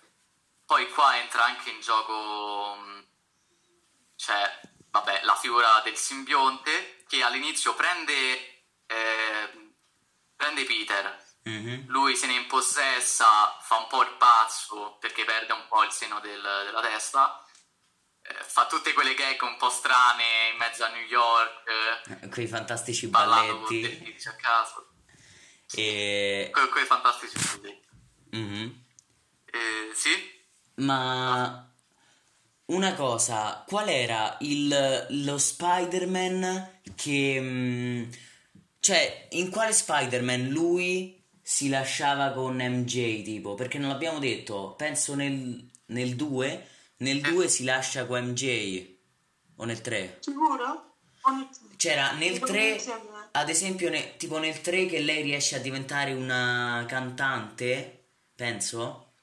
Poi 0.66 0.90
qua 0.92 1.18
entra 1.18 1.44
anche 1.44 1.70
in 1.70 1.82
gioco, 1.82 2.78
cioè, 4.16 4.60
vabbè, 4.90 5.22
la 5.24 5.36
figura 5.36 5.82
del 5.84 5.98
simbionte 5.98 7.04
che 7.08 7.24
all'inizio 7.24 7.74
prende, 7.76 8.64
eh, 8.86 9.74
prende 10.36 10.64
Peter, 10.64 11.30
Mhm. 11.44 11.88
lui 11.88 12.16
se 12.16 12.28
ne 12.28 12.34
impossessa, 12.36 13.58
fa 13.62 13.78
un 13.78 13.88
po' 13.88 14.04
il 14.04 14.16
pazzo 14.18 14.98
perché 15.00 15.26
perde 15.26 15.54
un 15.54 15.66
po' 15.68 15.84
il 15.84 15.92
seno 15.92 16.20
del- 16.20 16.40
della 16.66 16.82
testa, 16.82 17.44
eh, 18.22 18.34
fa 18.36 18.68
tutte 18.68 18.94
quelle 18.94 19.16
gag 19.16 19.42
un 19.42 19.58
po' 19.58 19.70
strane 19.72 20.50
in 20.52 20.58
mezzo 20.58 20.86
a 20.86 20.90
New 20.90 21.04
York, 21.04 21.68
eh, 22.22 22.30
Quei 22.30 22.48
fantastici 22.48 23.10
con 23.10 23.26
balletti. 23.26 24.04
tizi 24.04 24.28
a 24.30 24.36
caso, 24.36 24.91
E... 25.76 26.50
que- 26.54 26.70
quei 26.70 26.86
fantastici 26.86 27.38
studi. 27.40 27.80
Mhm. 28.32 28.84
Eh, 29.46 29.94
sì? 29.94 30.10
Ma 30.76 31.68
una 32.66 32.94
cosa, 32.96 33.64
qual 33.68 33.90
era 33.90 34.38
il, 34.42 35.06
lo 35.26 35.38
Spider-Man 35.38 36.80
che... 36.96 37.38
mm, 37.40 38.04
cioè, 38.80 39.28
in 39.32 39.50
quale 39.52 39.74
Spider-Man 39.74 40.48
lui 40.50 41.22
si 41.42 41.70
lasciava 41.70 42.32
con 42.32 42.56
MJ, 42.56 43.24
tipo? 43.24 43.56
Perché 43.56 43.78
non 43.78 43.90
l'abbiamo 43.90 44.20
detto, 44.20 44.74
penso 44.78 45.16
nel, 45.16 45.70
nel 45.88 46.16
2, 46.16 46.68
nel 46.98 47.22
2 47.22 47.48
si 47.48 47.64
lascia 47.64 48.06
con 48.06 48.24
MJ, 48.30 48.98
o 49.58 49.66
nel 49.66 49.82
3? 49.82 50.18
Sicuro? 50.22 50.96
O 51.24 51.32
nel- 51.32 51.50
C'era 51.78 52.14
nel 52.14 52.34
Tipo 52.34 52.46
3, 52.46 52.70
insieme? 52.70 53.02
Ad 53.32 53.50
esempio, 53.50 53.90
ne- 53.90 54.16
tipo 54.18 54.38
nel 54.40 54.62
3 54.62 54.86
che 54.86 55.00
lei 55.00 55.22
riesce 55.24 55.56
a 55.56 55.60
diventare 55.60 56.14
una 56.14 56.86
cantante, 56.88 58.08
penso. 58.36 59.14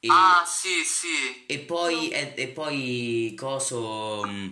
E, 0.00 0.08
Ah, 0.10 0.44
sì, 0.44 0.82
sì. 0.84 1.46
e 1.46 1.58
poi, 1.60 2.08
e, 2.10 2.34
e 2.36 2.48
poi 2.48 3.34
Coso, 3.38 4.24
mm, 4.26 4.48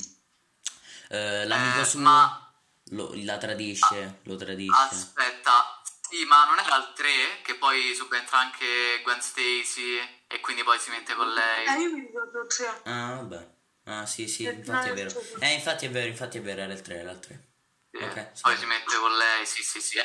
eh, 1.10 1.46
l'amico 1.46 1.80
Eh, 1.80 1.84
suo, 1.84 2.00
ma- 2.00 2.52
lo- 2.90 3.12
la 3.24 3.36
tradisce, 3.38 4.20
lo 4.24 4.36
tradisce. 4.36 4.94
Aspetta, 4.94 5.80
sì, 6.08 6.24
ma 6.24 6.44
non 6.46 6.58
era 6.58 6.76
il 6.76 6.92
3 6.94 7.42
che 7.42 7.54
poi 7.56 7.94
subentra 7.94 8.38
anche 8.38 9.00
Gwen 9.02 9.20
Stacy 9.20 9.98
e 10.28 10.40
quindi 10.40 10.62
poi 10.62 10.78
si 10.78 10.90
mette 10.90 11.14
con 11.14 11.28
lei? 11.32 11.66
Eh, 11.66 11.80
io 11.82 11.92
mi 11.92 12.00
ricordo 12.00 12.42
il 12.42 12.48
3. 12.48 12.80
Ah, 12.84 13.14
vabbè. 13.16 13.48
Ah, 13.84 14.06
sì, 14.06 14.28
sì, 14.28 14.44
infatti 14.44 14.88
è 14.88 14.92
vero. 14.94 15.10
Eh, 15.40 15.52
infatti 15.54 15.86
è 15.86 15.90
vero, 15.90 16.06
infatti 16.08 16.38
è 16.38 16.40
vero, 16.42 16.60
era 16.62 16.72
il 16.72 16.80
3, 16.82 16.96
era 17.00 17.10
il 17.10 17.18
3. 17.18 17.48
Sì, 17.92 18.02
Ok, 18.04 18.30
sì. 18.34 18.42
Poi 18.42 18.56
si 18.56 18.66
mette 18.66 18.96
con 18.96 19.16
lei, 19.16 19.46
sì, 19.46 19.62
sì, 19.62 19.80
sì. 19.80 19.98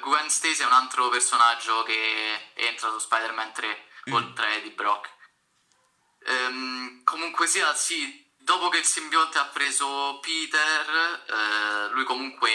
Gwen 0.00 0.28
Stacy 0.30 0.62
è 0.62 0.66
un 0.66 0.72
altro 0.72 1.08
personaggio 1.08 1.82
che 1.84 2.50
entra 2.54 2.90
su 2.90 2.98
Spider-Man 2.98 3.52
3, 3.52 3.86
Mm. 4.10 4.12
oltre 4.12 4.60
di 4.62 4.70
Brock. 4.70 5.08
Ehm, 6.26 7.02
comunque 7.04 7.46
sia, 7.46 7.74
sì, 7.74 8.32
dopo 8.36 8.68
che 8.68 8.78
il 8.78 8.84
simbionte 8.84 9.38
ha 9.38 9.46
preso 9.46 10.18
Peter, 10.20 11.24
eh, 11.28 11.88
lui 11.92 12.04
comunque 12.04 12.50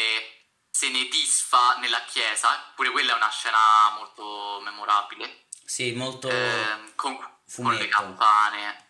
se 0.70 0.90
ne 0.90 1.08
disfa 1.08 1.76
nella 1.78 2.04
chiesa, 2.04 2.72
pure 2.76 2.90
quella 2.92 3.14
è 3.14 3.16
una 3.16 3.30
scena 3.30 3.58
molto 3.96 4.60
memorabile, 4.64 5.48
Sì, 5.66 5.94
molto... 5.94 6.30
ehm, 6.30 6.94
con, 6.96 7.18
con 7.56 7.74
le 7.76 7.88
campane. 7.88 8.89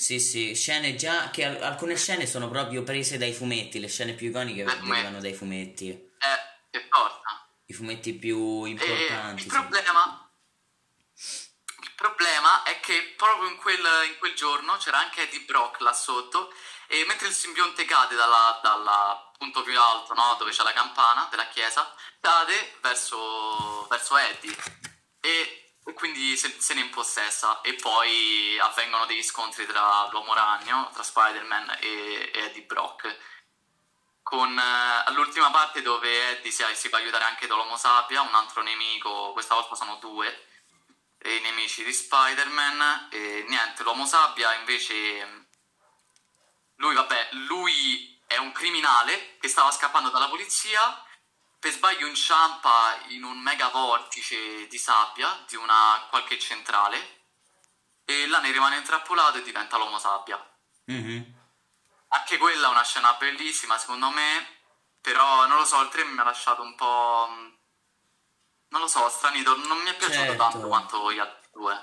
Sì, 0.00 0.20
sì, 0.20 0.54
scene 0.54 0.94
già 0.94 1.28
che 1.30 1.44
al- 1.44 1.60
alcune 1.60 1.96
scene 1.96 2.24
sono 2.24 2.48
proprio 2.48 2.84
prese 2.84 3.18
dai 3.18 3.32
fumetti, 3.32 3.80
le 3.80 3.88
scene 3.88 4.12
più 4.12 4.28
iconiche 4.28 4.62
fumetti. 4.62 4.88
derivano 4.88 5.18
dai 5.20 5.34
fumetti, 5.34 5.88
Eh, 5.90 6.68
che 6.70 6.80
porta. 6.86 7.48
i 7.66 7.72
fumetti 7.72 8.12
più 8.14 8.62
importanti. 8.62 9.42
il 9.42 9.50
sì. 9.50 9.56
problema, 9.56 10.30
il 11.82 11.92
problema 11.96 12.62
è 12.62 12.78
che 12.78 13.14
proprio 13.16 13.48
in 13.48 13.56
quel, 13.56 13.80
in 14.08 14.18
quel 14.20 14.34
giorno 14.34 14.76
c'era 14.76 14.98
anche 14.98 15.22
Eddie 15.22 15.40
Brock 15.40 15.80
là 15.80 15.92
sotto 15.92 16.52
e 16.86 17.04
mentre 17.08 17.26
il 17.26 17.34
simbionte 17.34 17.84
cade 17.84 18.14
dalla, 18.14 18.60
dalla 18.62 19.32
punto 19.36 19.62
più 19.64 19.76
alto, 19.80 20.14
no, 20.14 20.36
dove 20.38 20.52
c'è 20.52 20.62
la 20.62 20.72
campana 20.74 21.26
della 21.28 21.48
chiesa, 21.48 21.92
cade 22.20 22.76
verso, 22.82 23.84
verso 23.88 24.16
Eddie 24.16 24.54
e, 25.20 25.67
e 25.88 25.94
quindi 25.94 26.36
se, 26.36 26.54
se 26.58 26.74
ne 26.74 26.82
impossessa. 26.82 27.62
E 27.62 27.72
poi 27.74 28.58
avvengono 28.60 29.06
degli 29.06 29.22
scontri 29.22 29.66
tra 29.66 30.06
l'uomo 30.10 30.34
ragno, 30.34 30.90
tra 30.92 31.02
Spider-Man 31.02 31.78
e, 31.80 32.30
e 32.34 32.40
Eddie 32.44 32.62
Brock. 32.64 33.16
Con 34.22 34.58
eh, 34.58 35.02
all'ultima 35.06 35.50
parte 35.50 35.80
dove 35.80 36.36
Eddie 36.36 36.50
si, 36.50 36.62
si 36.74 36.90
fa 36.90 36.98
aiutare 36.98 37.24
anche 37.24 37.46
da 37.46 37.58
Homo 37.58 37.78
Sapia, 37.78 38.20
un 38.20 38.34
altro 38.34 38.60
nemico, 38.62 39.32
questa 39.32 39.54
volta 39.54 39.74
sono 39.74 39.96
due, 39.96 40.46
i 41.24 41.40
nemici 41.40 41.82
di 41.82 41.92
Spider-Man, 41.92 43.08
e 43.10 43.46
niente, 43.48 43.82
l'Uomo 43.82 44.04
Sabbia 44.04 44.52
invece, 44.56 45.46
lui 46.76 46.94
vabbè, 46.94 47.30
lui 47.46 48.20
è 48.26 48.36
un 48.36 48.52
criminale 48.52 49.38
che 49.40 49.48
stava 49.48 49.70
scappando 49.70 50.10
dalla 50.10 50.28
polizia, 50.28 51.02
per 51.58 51.72
sbaglio 51.72 52.06
inciampa 52.06 52.98
in 53.08 53.24
un 53.24 53.38
mega 53.38 53.68
vortice 53.68 54.66
di 54.68 54.78
sabbia 54.78 55.44
di 55.48 55.56
una 55.56 56.06
qualche 56.10 56.38
centrale, 56.38 57.16
e 58.04 58.26
là 58.28 58.40
ne 58.40 58.50
rimane 58.52 58.76
intrappolato 58.76 59.38
e 59.38 59.42
diventa 59.42 59.76
l'Uomo 59.76 59.98
Sabbia. 59.98 60.38
Mhm. 60.86 61.36
Anche 62.08 62.38
quella 62.38 62.68
è 62.68 62.70
una 62.70 62.84
scena 62.84 63.12
bellissima, 63.14 63.76
secondo 63.76 64.08
me, 64.10 64.46
però 65.00 65.46
non 65.46 65.58
lo 65.58 65.64
so, 65.64 65.80
il 65.82 65.88
3 65.88 66.04
mi 66.04 66.18
ha 66.18 66.24
lasciato 66.24 66.62
un 66.62 66.74
po'... 66.74 67.28
mh, 67.28 67.56
Non 68.70 68.80
lo 68.82 68.86
so, 68.86 69.08
stranito, 69.08 69.56
non 69.56 69.78
mi 69.78 69.90
è 69.90 69.96
piaciuto 69.96 70.26
Certo. 70.26 70.36
tanto 70.36 70.68
quanto 70.68 71.12
gli 71.12 71.18
altri 71.18 71.48
due. 71.52 71.74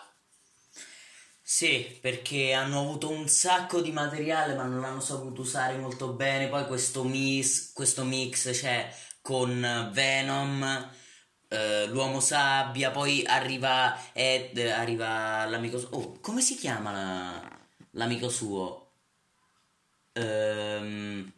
Sì, 1.41 1.99
perché 2.01 2.53
hanno 2.53 2.79
avuto 2.79 3.09
un 3.09 3.27
sacco 3.27 3.79
di 3.81 3.91
materiale 3.91 4.55
ma 4.55 4.63
non 4.63 4.81
l'hanno 4.81 4.99
saputo 4.99 5.41
usare 5.41 5.77
molto 5.77 6.13
bene. 6.13 6.47
Poi 6.47 6.65
questo 6.65 7.03
mix, 7.03 7.71
questo 7.73 8.03
mix 8.03 8.51
c'è 8.51 8.91
con 9.25 9.89
Venom, 9.91 10.89
eh, 11.47 11.87
l'uomo 11.87 12.19
sabbia, 12.19 12.91
poi 12.91 13.23
arriva 13.25 13.97
Ed, 14.13 14.55
arriva 14.59 15.45
l'amico 15.45 15.79
suo. 15.79 15.89
Oh, 15.97 16.19
come 16.21 16.41
si 16.41 16.55
chiama 16.55 16.91
la- 16.91 17.59
l'amico 17.91 18.29
suo? 18.29 18.91
Ehm, 20.13 21.31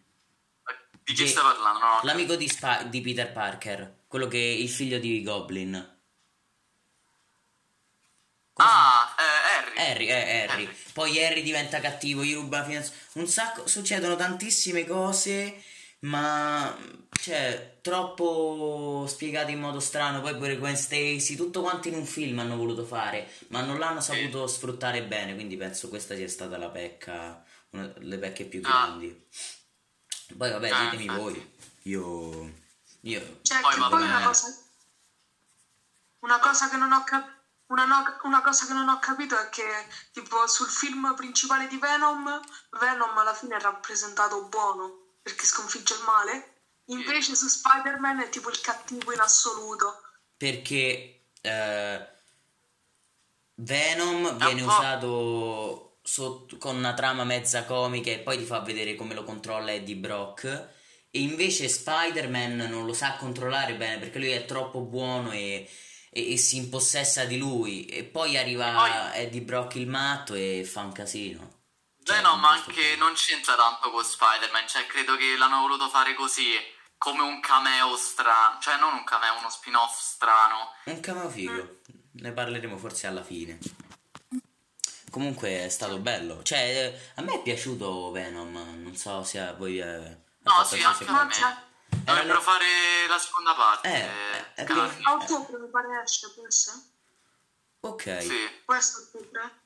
Di 1.04 1.14
chi 1.14 1.24
Che- 1.24 1.30
stai 1.30 1.44
parlando? 1.44 1.80
No, 1.80 2.00
l'amico 2.04 2.36
di, 2.36 2.50
Spa- 2.50 2.84
di 2.84 3.00
Peter 3.00 3.32
Parker, 3.32 4.04
quello 4.08 4.28
che 4.28 4.38
è 4.38 4.42
il 4.42 4.68
figlio 4.70 5.00
di 5.00 5.24
Goblin. 5.24 5.96
Ah, 8.60 9.16
eh, 9.18 9.78
Harry. 9.78 9.78
Harry, 9.78 10.08
eh, 10.08 10.14
Harry. 10.50 10.66
Harry. 10.66 10.78
Poi 10.94 11.24
Harry 11.24 11.44
diventa 11.44 11.80
cattivo, 11.80 12.24
gli 12.24 12.34
ruba 12.34 12.60
la 12.60 12.66
finanza. 12.66 12.92
Un 13.14 13.28
sacco, 13.28 13.68
succedono 13.68 14.16
tantissime 14.18 14.86
cose, 14.86 15.64
ma 16.00 16.76
cioè, 17.12 17.80
troppo 17.82 19.06
spiegate 19.08 19.52
in 19.52 19.60
modo 19.60 19.80
strano. 19.80 20.22
Poi 20.22 20.36
pure 20.38 20.58
Gwen 20.58 20.78
Stacy, 20.78 21.36
tutto 21.36 21.62
quanto 21.62 21.88
in 21.88 21.96
un 21.96 22.06
film 22.06 22.40
hanno 22.40 22.56
voluto 22.56 22.86
fare, 22.86 23.30
ma 23.48 23.62
non 23.62 23.80
l'hanno 23.80 24.02
saputo 24.02 24.46
sfruttare 24.48 25.04
bene. 25.04 25.34
Quindi 25.34 25.58
penso 25.58 25.90
questa 25.90 26.16
sia 26.16 26.30
stata 26.30 26.58
la 26.58 26.70
pecca, 26.70 27.44
una 27.72 27.88
delle 27.88 28.18
pecche 28.18 28.46
più 28.46 28.62
Ah. 28.64 28.70
grandi. 28.70 29.28
Poi 30.38 30.52
vabbè, 30.52 30.70
Ah, 30.70 30.84
ditemi 30.84 31.04
infatti. 31.04 31.22
voi. 31.22 31.54
Io. 31.84 32.66
Io. 33.02 33.40
Cioè, 33.42 33.62
Poi 33.62 33.74
che 33.74 33.80
va 33.80 33.88
poi 33.88 34.02
una 34.04 34.22
cosa, 34.22 34.58
una 36.20 36.40
cosa 36.40 36.70
che 36.70 36.78
non 36.78 36.92
ho 36.92 37.04
capito. 37.04 37.36
Una, 37.68 37.84
no- 37.86 38.18
una 38.24 38.42
cosa 38.42 38.66
che 38.66 38.72
non 38.72 38.88
ho 38.88 38.98
capito 39.00 39.38
è 39.38 39.50
che, 39.50 39.66
tipo, 40.14 40.48
sul 40.48 40.68
film 40.70 41.14
principale 41.16 41.68
di 41.68 41.78
Venom, 41.78 42.40
Venom 42.80 43.18
alla 43.18 43.34
fine 43.34 43.58
è 43.58 43.60
rappresentato 43.60 44.46
buono 44.46 45.07
perché 45.28 45.46
sconfigge 45.46 45.94
il 45.94 46.04
male. 46.06 46.54
Invece 46.86 47.36
su 47.36 47.48
Spider-Man 47.48 48.22
è 48.22 48.30
tipo 48.30 48.50
il 48.50 48.62
cattivo 48.62 49.12
in 49.12 49.20
assoluto. 49.20 50.02
Perché 50.38 51.24
eh, 51.42 52.08
Venom 53.56 54.38
viene 54.38 54.62
po'. 54.64 54.68
usato 54.68 55.98
sotto- 56.04 56.58
con 56.58 56.78
una 56.78 56.94
trama 56.94 57.24
mezza 57.26 57.66
comica 57.66 58.10
e 58.12 58.20
poi 58.20 58.38
ti 58.38 58.46
fa 58.46 58.60
vedere 58.62 58.96
come 58.96 59.14
lo 59.14 59.24
controlla 59.24 59.74
Eddie 59.74 59.96
Brock. 59.96 60.46
E 61.10 61.20
invece 61.22 61.68
Spider-Man 61.68 62.56
non 62.70 62.86
lo 62.86 62.94
sa 62.94 63.16
controllare 63.16 63.76
bene 63.76 63.98
perché 64.00 64.20
lui 64.20 64.30
è 64.32 64.46
troppo 64.46 64.80
buono 64.82 65.32
e, 65.32 65.70
e- 66.10 66.32
e 66.34 66.38
si 66.38 66.56
impossessa 66.58 67.26
di 67.26 67.38
lui. 67.38 67.86
E 67.86 68.04
poi 68.06 68.38
arriva 68.38 68.72
Poi- 69.12 69.22
Eddie 69.24 69.42
Brock 69.42 69.76
il 69.76 69.88
matto 69.88 70.34
e 70.36 70.64
fa 70.66 70.82
un 70.84 70.92
casino. 70.94 71.56
Cioè, 72.08 72.16
Venom 72.16 72.40
in 72.40 72.48
questo 72.48 72.70
anche 72.70 72.96
non 72.96 73.14
c'entra 73.14 73.56
tanto 73.56 73.92
con 73.92 74.04
Spider-Man, 74.04 74.68
cioè 74.68 74.86
credo 74.88 75.18
che 75.18 75.36
l'hanno 75.38 75.60
voluto 75.60 75.90
fare 75.90 76.14
così, 76.14 76.54
come 76.98 77.22
un 77.22 77.42
cameo 77.42 77.98
strano, 77.98 78.60
cioè 78.62 78.78
non 78.78 78.94
un 78.94 79.04
cameo, 79.04 79.38
uno 79.38 79.50
spin-off 79.50 80.00
strano. 80.00 80.72
Un 80.86 81.00
cameo 81.02 81.30
figo, 81.30 81.80
ne 82.14 82.32
parleremo 82.32 82.78
forse 82.78 83.08
alla 83.08 83.24
fine. 83.24 83.60
Comunque 85.12 85.66
è 85.66 85.70
stato 85.70 85.98
bello, 85.98 86.44
cioè 86.44 86.60
eh, 86.60 87.12
a 87.16 87.22
me 87.24 87.36
è 87.36 87.42
piaciuto 87.42 88.12
Venom, 88.12 88.54
non 88.54 88.96
so 88.96 89.24
se 89.24 89.40
a 89.40 89.54
voi 89.54 89.80
è... 89.80 89.86
ha 89.86 90.18
No, 90.44 90.64
sì, 90.64 90.82
anche 90.82 91.06
a 91.06 91.26
me. 91.26 91.66
Dovrebbero 91.90 92.38
le- 92.38 92.44
fare 92.44 92.66
la 93.10 93.18
seconda 93.20 93.54
parte. 93.54 93.88
Eh, 94.56 94.64
eh. 94.64 94.98
A 95.04 95.14
ottobre 95.14 95.58
mi 95.60 95.70
pare 95.70 96.02
esce, 96.04 96.32
può 96.34 96.46
essere? 96.48 96.78
Ok, 97.82 98.22
sì 98.22 98.28
Sì. 98.28 98.62
Questo 98.64 99.02
ottobre? 99.02 99.66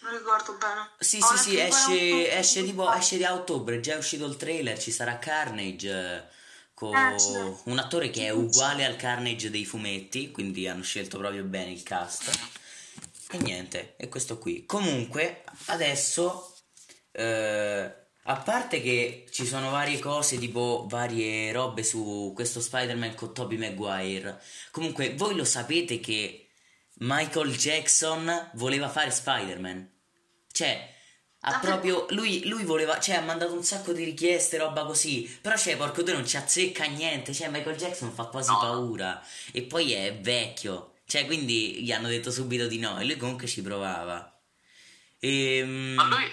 Non 0.00 0.16
ricordo 0.16 0.56
bene. 0.56 0.90
sì 0.98 1.18
Ho 1.20 1.36
sì, 1.36 1.56
un 1.56 1.60
esce, 1.62 2.30
esce 2.38 2.64
tipo, 2.64 2.90
esce 2.92 3.16
di 3.16 3.24
a 3.24 3.34
ottobre, 3.34 3.80
già 3.80 3.94
è 3.94 3.96
uscito 3.98 4.26
il 4.26 4.36
trailer, 4.36 4.78
ci 4.78 4.90
sarà 4.92 5.18
Carnage 5.18 5.90
eh, 5.90 6.22
con 6.74 6.94
Eh, 6.94 7.18
sì. 7.18 7.36
un 7.64 7.78
attore 7.78 8.10
che 8.10 8.26
è 8.26 8.30
uguale 8.30 8.84
al 8.84 8.96
Carnage 8.96 9.50
dei 9.50 9.64
fumetti, 9.64 10.30
quindi 10.30 10.68
hanno 10.68 10.82
scelto 10.84 11.18
proprio 11.18 11.42
bene 11.44 11.72
il 11.72 11.82
cast. 11.82 12.30
E 13.30 13.38
niente, 13.38 13.94
è 13.96 14.08
questo 14.08 14.38
qui. 14.38 14.64
Comunque, 14.64 15.42
adesso, 15.66 16.54
eh, 17.12 17.92
a 18.22 18.36
parte 18.36 18.80
che 18.80 19.26
ci 19.30 19.44
sono 19.46 19.70
varie 19.70 19.98
cose, 19.98 20.38
tipo 20.38 20.86
varie 20.88 21.50
robe 21.52 21.82
su 21.82 22.32
questo 22.34 22.60
Spider-Man 22.60 23.14
con 23.14 23.34
Tobey 23.34 23.58
Maguire, 23.58 24.40
comunque 24.70 25.14
voi 25.14 25.34
lo 25.34 25.44
sapete 25.44 25.98
che 26.00 26.47
Michael 27.00 27.54
Jackson 27.56 28.50
voleva 28.54 28.88
fare 28.88 29.10
Spider-Man. 29.10 29.90
Cioè, 30.50 30.94
ha 31.40 31.50
Davvero? 31.52 31.70
proprio. 31.78 32.06
Lui, 32.10 32.48
lui 32.48 32.64
voleva. 32.64 32.98
Cioè, 32.98 33.16
ha 33.16 33.20
mandato 33.20 33.52
un 33.52 33.62
sacco 33.62 33.92
di 33.92 34.04
richieste, 34.04 34.58
roba 34.58 34.84
così. 34.84 35.22
Però, 35.40 35.56
cioè, 35.56 35.76
porco 35.76 36.02
due 36.02 36.14
non 36.14 36.26
ci 36.26 36.36
azzecca 36.36 36.84
niente. 36.86 37.32
Cioè, 37.32 37.48
Michael 37.48 37.76
Jackson 37.76 38.12
fa 38.12 38.24
quasi 38.24 38.50
No. 38.50 38.58
paura. 38.58 39.22
E 39.52 39.62
poi 39.62 39.92
è 39.92 40.18
vecchio. 40.18 40.94
Cioè, 41.06 41.26
quindi 41.26 41.82
gli 41.82 41.92
hanno 41.92 42.08
detto 42.08 42.30
subito 42.30 42.66
di 42.66 42.78
no. 42.80 42.98
E 42.98 43.04
lui 43.04 43.16
comunque 43.16 43.46
ci 43.46 43.62
provava. 43.62 44.36
Ehm. 45.20 45.94
Ma 45.94 46.04
lui 46.04 46.24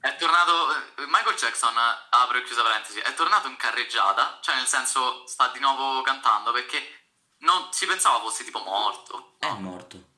è 0.00 0.16
tornato. 0.16 0.52
eh, 0.72 1.04
Michael 1.06 1.36
Jackson, 1.36 1.74
apro 2.10 2.38
e 2.38 2.42
chiusa 2.44 2.62
parentesi, 2.62 2.98
è 3.00 3.12
tornato 3.14 3.48
in 3.48 3.56
carreggiata, 3.56 4.38
cioè 4.42 4.54
nel 4.56 4.66
senso 4.66 5.26
sta 5.26 5.50
di 5.52 5.58
nuovo 5.60 6.00
cantando 6.02 6.52
perché 6.52 6.82
non 7.40 7.72
si 7.72 7.86
pensava 7.86 8.20
fosse 8.20 8.44
tipo 8.44 8.60
morto. 8.60 9.36
È 9.38 9.50
morto. 9.52 10.08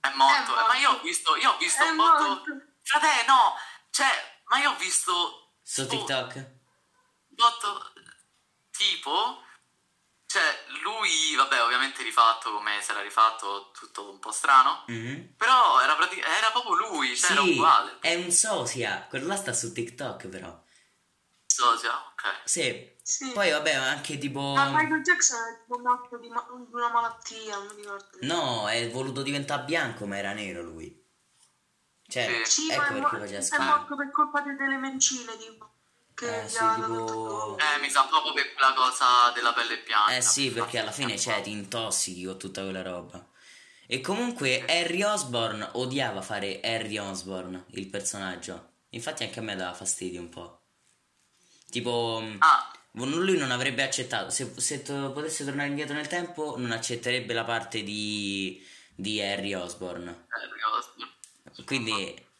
È 0.00 0.08
morto. 0.14 0.54
È 0.56 0.62
Eh, 0.62 0.66
Ma 0.66 0.76
io 0.76 0.88
ho 0.88 0.92
morto. 0.92 1.06
visto, 1.06 1.36
io 1.36 1.50
ho 1.52 1.56
visto 1.56 1.82
È 1.84 1.88
un 1.90 1.96
botto. 1.96 2.22
morto. 2.28 2.44
Frate, 2.82 3.24
no! 3.26 3.54
Cioè, 3.90 4.42
ma 4.46 4.58
io 4.58 4.70
ho 4.70 4.76
visto. 4.76 5.54
Su 5.62 5.86
TikTok? 5.86 6.60
botto 7.28 7.92
tipo. 8.70 9.42
Cioè, 10.26 10.64
lui, 10.82 11.34
vabbè, 11.34 11.62
ovviamente 11.62 12.02
rifatto 12.02 12.52
come 12.52 12.80
si 12.80 12.90
era 12.90 13.02
rifatto, 13.02 13.70
tutto 13.78 14.10
un 14.10 14.18
po' 14.18 14.32
strano. 14.32 14.84
Mhm. 14.86 15.34
Però 15.36 15.78
era, 15.80 15.94
pratic- 15.94 16.24
era 16.26 16.50
proprio 16.50 16.74
lui, 16.88 17.14
cioè 17.16 17.32
era 17.32 17.42
Sì, 17.42 17.50
uguale. 17.50 17.98
è 18.00 18.14
un 18.14 18.30
sosia. 18.30 19.06
Quello 19.10 19.26
là 19.26 19.36
sta 19.36 19.52
su 19.52 19.72
TikTok, 19.72 20.28
però. 20.28 20.58
Sosia, 21.46 21.94
ok. 22.12 22.40
Sì. 22.44 22.91
Sì. 23.12 23.30
Poi, 23.32 23.50
vabbè, 23.50 23.72
anche 23.74 24.16
tipo. 24.16 24.40
Ma 24.54 24.70
Michael 24.70 25.02
Jackson 25.02 25.38
è 25.38 25.60
tipo 25.62 25.78
morto 25.80 26.16
di, 26.16 26.28
ma- 26.30 26.46
di 26.66 26.72
una 26.74 26.90
malattia, 26.90 27.56
non 27.56 27.66
mi 27.74 27.82
ricordo. 27.82 28.18
No, 28.22 28.68
è 28.68 28.90
voluto 28.90 29.22
diventare 29.22 29.64
bianco, 29.64 30.06
ma 30.06 30.16
era 30.16 30.32
nero 30.32 30.62
lui. 30.62 30.98
Cioè, 32.08 32.42
Sì. 32.44 32.70
Ecco 32.70 32.82
è, 32.82 32.86
perché 33.00 33.18
faceva 33.18 33.38
è 33.38 33.42
schifo. 33.42 33.62
morto 33.62 33.96
per 33.96 34.10
colpa 34.10 34.40
de- 34.40 34.54
delle 34.54 34.76
mencine, 34.76 35.36
tipo. 35.36 35.70
Che 36.14 36.40
Eh, 36.40 36.44
gli 36.44 36.48
sì, 36.48 36.58
ha 36.58 36.74
tipo- 36.74 37.58
Eh, 37.58 37.80
mi 37.80 37.90
sa 37.90 38.04
proprio 38.04 38.32
per 38.32 38.52
quella 38.54 38.72
cosa 38.74 39.30
della 39.34 39.52
pelle 39.52 39.82
bianca. 39.82 40.14
Eh 40.16 40.20
sì, 40.22 40.50
perché 40.50 40.78
alla 40.78 40.90
fine, 40.92 41.18
cioè, 41.18 41.42
ti 41.42 41.50
intossichi 41.50 42.24
con 42.24 42.38
tutta 42.38 42.62
quella 42.62 42.82
roba. 42.82 43.26
E 43.86 44.00
comunque 44.00 44.64
Harry 44.66 45.02
Osborn 45.02 45.68
odiava 45.72 46.22
fare 46.22 46.60
Harry 46.62 46.96
Osborn, 46.96 47.62
il 47.72 47.88
personaggio. 47.88 48.70
Infatti 48.90 49.22
anche 49.24 49.38
a 49.38 49.42
me 49.42 49.54
dava 49.54 49.74
fastidio 49.74 50.20
un 50.20 50.28
po'. 50.30 50.60
Tipo, 51.70 52.22
Ah, 52.40 52.70
lui 52.92 53.36
non 53.38 53.50
avrebbe 53.50 53.82
accettato, 53.82 54.30
se, 54.30 54.52
se 54.56 54.82
to- 54.82 55.12
potesse 55.12 55.44
tornare 55.44 55.68
indietro 55.68 55.94
nel 55.94 56.08
tempo, 56.08 56.56
non 56.58 56.72
accetterebbe 56.72 57.32
la 57.32 57.44
parte 57.44 57.82
di, 57.82 58.64
di 58.94 59.20
Harry 59.20 59.54
Osborn. 59.54 60.08
eh, 60.08 60.52
ricordo. 60.54 61.64
Quindi... 61.64 62.30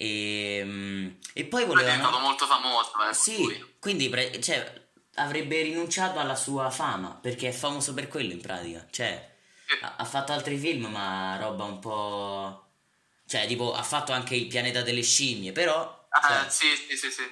E, 0.00 1.16
e 1.32 1.44
poi 1.46 1.64
Lui 1.64 1.74
è 1.74 1.76
diventato 1.78 2.10
volevano... 2.10 2.18
molto 2.18 2.46
famoso, 2.46 2.92
eh, 3.08 3.12
Sì, 3.14 3.74
quindi 3.80 4.08
pre- 4.08 4.40
cioè, 4.40 4.88
avrebbe 5.14 5.60
rinunciato 5.62 6.20
alla 6.20 6.36
sua 6.36 6.70
fama, 6.70 7.18
perché 7.20 7.48
è 7.48 7.52
famoso 7.52 7.94
per 7.94 8.06
quello 8.08 8.32
in 8.32 8.40
pratica. 8.40 8.86
Cioè, 8.90 9.36
Sì. 9.66 9.76
ha, 9.82 9.96
ha 9.96 10.04
fatto 10.04 10.32
altri 10.32 10.56
film, 10.56 10.86
ma 10.86 11.36
roba 11.40 11.64
un 11.64 11.78
po'... 11.80 12.64
Cioè, 13.26 13.46
tipo, 13.46 13.74
ha 13.74 13.82
fatto 13.82 14.12
anche 14.12 14.34
Il 14.36 14.46
pianeta 14.46 14.82
delle 14.82 15.02
scimmie, 15.02 15.52
però... 15.52 16.08
cioè, 16.22 16.46
Eh, 16.46 16.50
sì, 16.50 16.66
sì, 16.88 16.96
sì, 16.96 17.10
sì. 17.10 17.22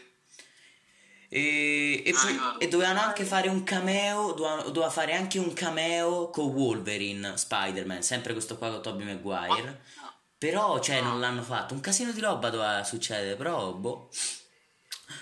E, 1.28 2.02
e, 2.06 2.12
Ah, 2.14 2.56
e 2.58 2.68
dovevano 2.68 3.00
anche 3.00 3.24
fare 3.24 3.48
un 3.48 3.62
cameo, 3.64 4.32
doveva, 4.32 4.62
doveva 4.62 4.90
fare 4.90 5.14
anche 5.14 5.38
un 5.38 5.52
cameo 5.52 6.30
con 6.30 6.46
Wolverine, 6.46 7.36
Spider-Man, 7.36 8.02
sempre 8.02 8.32
questo 8.32 8.56
qua 8.58 8.70
con 8.70 8.82
Tobey 8.82 9.04
Maguire. 9.06 9.82
Però, 10.38 10.78
cioè, 10.80 11.00
non 11.00 11.18
l'hanno 11.18 11.42
fatto. 11.42 11.72
Un 11.74 11.80
casino 11.80 12.12
di 12.12 12.20
roba 12.20 12.50
doveva 12.50 12.84
succedere, 12.84 13.36
però, 13.36 13.72
boh. 13.72 14.10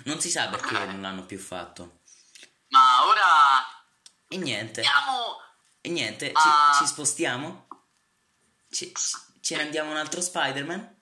Non 0.05 0.21
si 0.21 0.29
sa 0.31 0.49
perché 0.49 0.73
non 0.87 1.01
l'hanno 1.01 1.25
più 1.25 1.39
fatto. 1.39 2.01
Ma 2.69 3.07
ora 3.07 3.23
E 4.29 4.37
niente. 4.37 4.81
andiamo... 4.83 5.37
E 5.81 5.89
niente, 5.91 6.29
ci, 6.29 6.33
Ah. 6.35 6.75
ci 6.79 6.87
spostiamo? 6.87 7.69
Ci- 8.71 8.93
ce 9.41 9.57
ne 9.57 9.63
andiamo 9.63 9.91
un 9.91 9.97
altro 9.99 10.21
Spider-Man? 10.21 10.97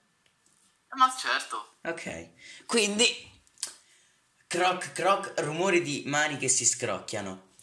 Ma 0.95 1.15
certo. 1.17 1.75
Ok. 1.83 2.29
Quindi, 2.67 3.07
croc 4.53 4.91
croc, 4.91 5.33
rumori 5.37 5.81
di 5.81 6.03
mani 6.05 6.37
che 6.37 6.47
si 6.47 6.63
scrocchiano. 6.63 7.53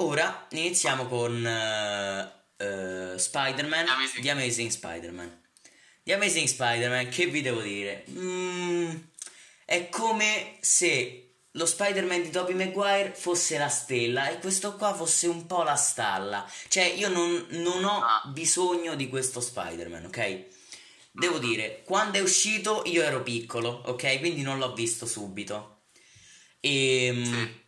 Ora 0.00 0.46
iniziamo 0.50 1.06
con 1.06 1.46
eh, 1.46 2.32
eh, 2.56 3.16
Spider-Man, 3.16 3.84
The 3.84 3.90
Amazing- 3.92 4.22
The 4.22 4.30
Amazing 4.30 4.70
Spider-Man. 4.70 5.42
The 6.02 6.14
Amazing 6.14 6.48
Spider-Man, 6.48 7.08
che 7.08 7.26
vi 7.26 7.40
devo 7.40 7.60
dire? 7.60 8.04
Mm, 8.10 8.90
è 9.64 9.88
come 9.90 10.56
se 10.60 11.34
lo 11.52 11.66
Spider-Man 11.66 12.22
di 12.22 12.30
Tobey 12.30 12.54
Maguire 12.54 13.12
fosse 13.14 13.56
la 13.56 13.68
stella 13.68 14.28
e 14.28 14.38
questo 14.40 14.74
qua 14.74 14.92
fosse 14.94 15.28
un 15.28 15.46
po' 15.46 15.62
la 15.62 15.76
stalla. 15.76 16.50
Cioè, 16.66 16.82
io 16.84 17.08
non, 17.10 17.46
non 17.50 17.84
ho 17.84 18.00
Ah. 18.02 18.22
bisogno 18.26 18.96
di 18.96 19.08
questo 19.08 19.40
Spider-Man, 19.40 20.06
ok? 20.06 20.44
Devo 21.12 21.38
dire, 21.38 21.82
quando 21.84 22.18
è 22.18 22.20
uscito 22.20 22.82
io 22.86 23.02
ero 23.02 23.22
piccolo, 23.22 23.82
ok? 23.86 24.18
Quindi 24.18 24.42
non 24.42 24.58
l'ho 24.58 24.72
visto 24.72 25.06
subito. 25.06 25.76
E, 26.60 27.22
Sì. 27.24 27.60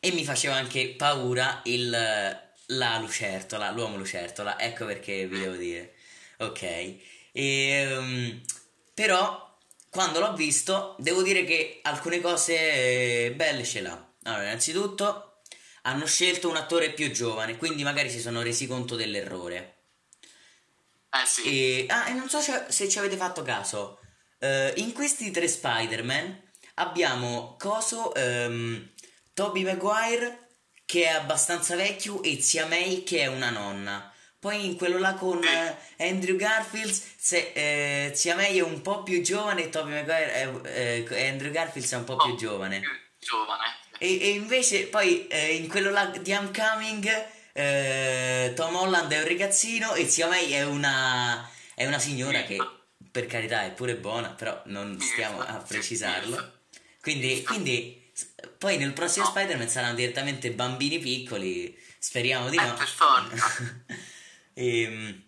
e 0.00 0.12
mi 0.12 0.24
faceva 0.24 0.54
anche 0.54 0.94
paura 0.96 1.60
il, 1.64 1.90
la 1.90 2.98
lucertola, 2.98 3.70
l'uomo 3.70 3.96
lucertola. 3.96 4.58
Ecco 4.58 4.86
perché 4.86 5.26
vi 5.26 5.38
devo 5.38 5.56
dire. 5.56 5.94
Ok. 6.38 6.94
E, 7.32 8.40
però, 8.94 9.58
quando 9.90 10.20
l'ho 10.20 10.34
visto, 10.34 10.96
devo 10.98 11.22
dire 11.22 11.44
che 11.44 11.80
alcune 11.82 12.20
cose 12.20 12.54
eh, 12.54 13.32
belle 13.34 13.64
ce 13.64 13.80
l'ha. 13.80 14.12
Allora, 14.24 14.44
innanzitutto, 14.44 15.40
hanno 15.82 16.06
scelto 16.06 16.48
un 16.48 16.56
attore 16.56 16.92
più 16.92 17.10
giovane, 17.10 17.56
quindi 17.56 17.82
magari 17.84 18.10
si 18.10 18.20
sono 18.20 18.42
resi 18.42 18.66
conto 18.66 18.96
dell'errore. 18.96 19.74
Eh 21.10 21.26
sì. 21.26 21.42
E, 21.44 21.86
ah, 21.88 22.08
e 22.08 22.12
non 22.12 22.28
so 22.28 22.40
se, 22.40 22.64
se 22.68 22.88
ci 22.88 22.98
avete 22.98 23.16
fatto 23.16 23.42
caso, 23.42 24.00
eh, 24.38 24.72
in 24.76 24.92
questi 24.92 25.30
tre 25.30 25.46
Spider-Man 25.46 26.42
abbiamo 26.76 27.56
Coso, 27.58 28.14
ehm, 28.14 28.90
Tobey 29.34 29.62
Maguire 29.64 30.48
che 30.84 31.04
è 31.04 31.08
abbastanza 31.08 31.74
vecchio 31.76 32.22
e 32.22 32.40
Zia 32.40 32.66
May 32.66 33.02
che 33.02 33.20
è 33.20 33.26
una 33.26 33.50
nonna. 33.50 34.10
Poi 34.38 34.64
in 34.64 34.76
quello 34.76 34.98
là 34.98 35.14
con 35.14 35.42
eh, 35.42 35.76
Andrew 36.08 36.36
Garfield, 36.36 36.92
se, 37.16 37.50
eh, 37.54 38.12
Zia 38.14 38.36
May 38.36 38.56
è 38.58 38.62
un 38.62 38.80
po' 38.82 39.02
più 39.02 39.20
giovane 39.22 39.64
e 39.64 39.68
Tobey 39.70 39.92
Maguire 39.94 40.32
è, 40.32 41.04
eh, 41.10 41.28
Andrew 41.28 41.50
Garfield 41.50 41.90
è 41.90 41.96
un 41.96 42.04
po' 42.04 42.16
più 42.16 42.32
Oh, 42.32 42.36
giovane. 42.36 42.78
più 42.80 42.90
giovane. 43.18 43.62
E, 43.98 44.20
e 44.20 44.28
invece 44.28 44.84
poi 44.86 45.26
eh, 45.26 45.54
in 45.54 45.68
quello 45.68 45.90
là 45.90 46.04
di 46.06 46.32
Homecoming 46.32 47.26
eh, 47.54 48.52
Tom 48.54 48.76
Holland 48.76 49.10
è 49.10 49.18
un 49.22 49.26
ragazzino 49.26 49.94
e 49.94 50.06
Zia 50.06 50.28
May 50.28 50.50
è 50.50 50.62
una, 50.64 51.50
è 51.74 51.86
una 51.86 51.98
signora 51.98 52.42
che 52.42 52.58
per 53.10 53.26
carità 53.26 53.64
è 53.64 53.72
pure 53.72 53.96
buona, 53.96 54.28
però 54.28 54.60
non 54.66 55.00
stiamo 55.00 55.40
a 55.40 55.54
precisarlo. 55.66 56.52
Quindi, 57.06 57.40
quindi 57.44 58.10
poi 58.58 58.78
nel 58.78 58.92
prossimo 58.92 59.26
No. 59.26 59.30
Spider-Man 59.30 59.68
saranno 59.68 59.94
direttamente 59.94 60.50
bambini 60.50 60.98
piccoli, 60.98 61.78
speriamo 62.00 62.48
di 62.48 62.56
Eh, 62.56 62.66
no. 62.66 62.76
forza. 62.76 63.74
Ehm, 64.58 65.22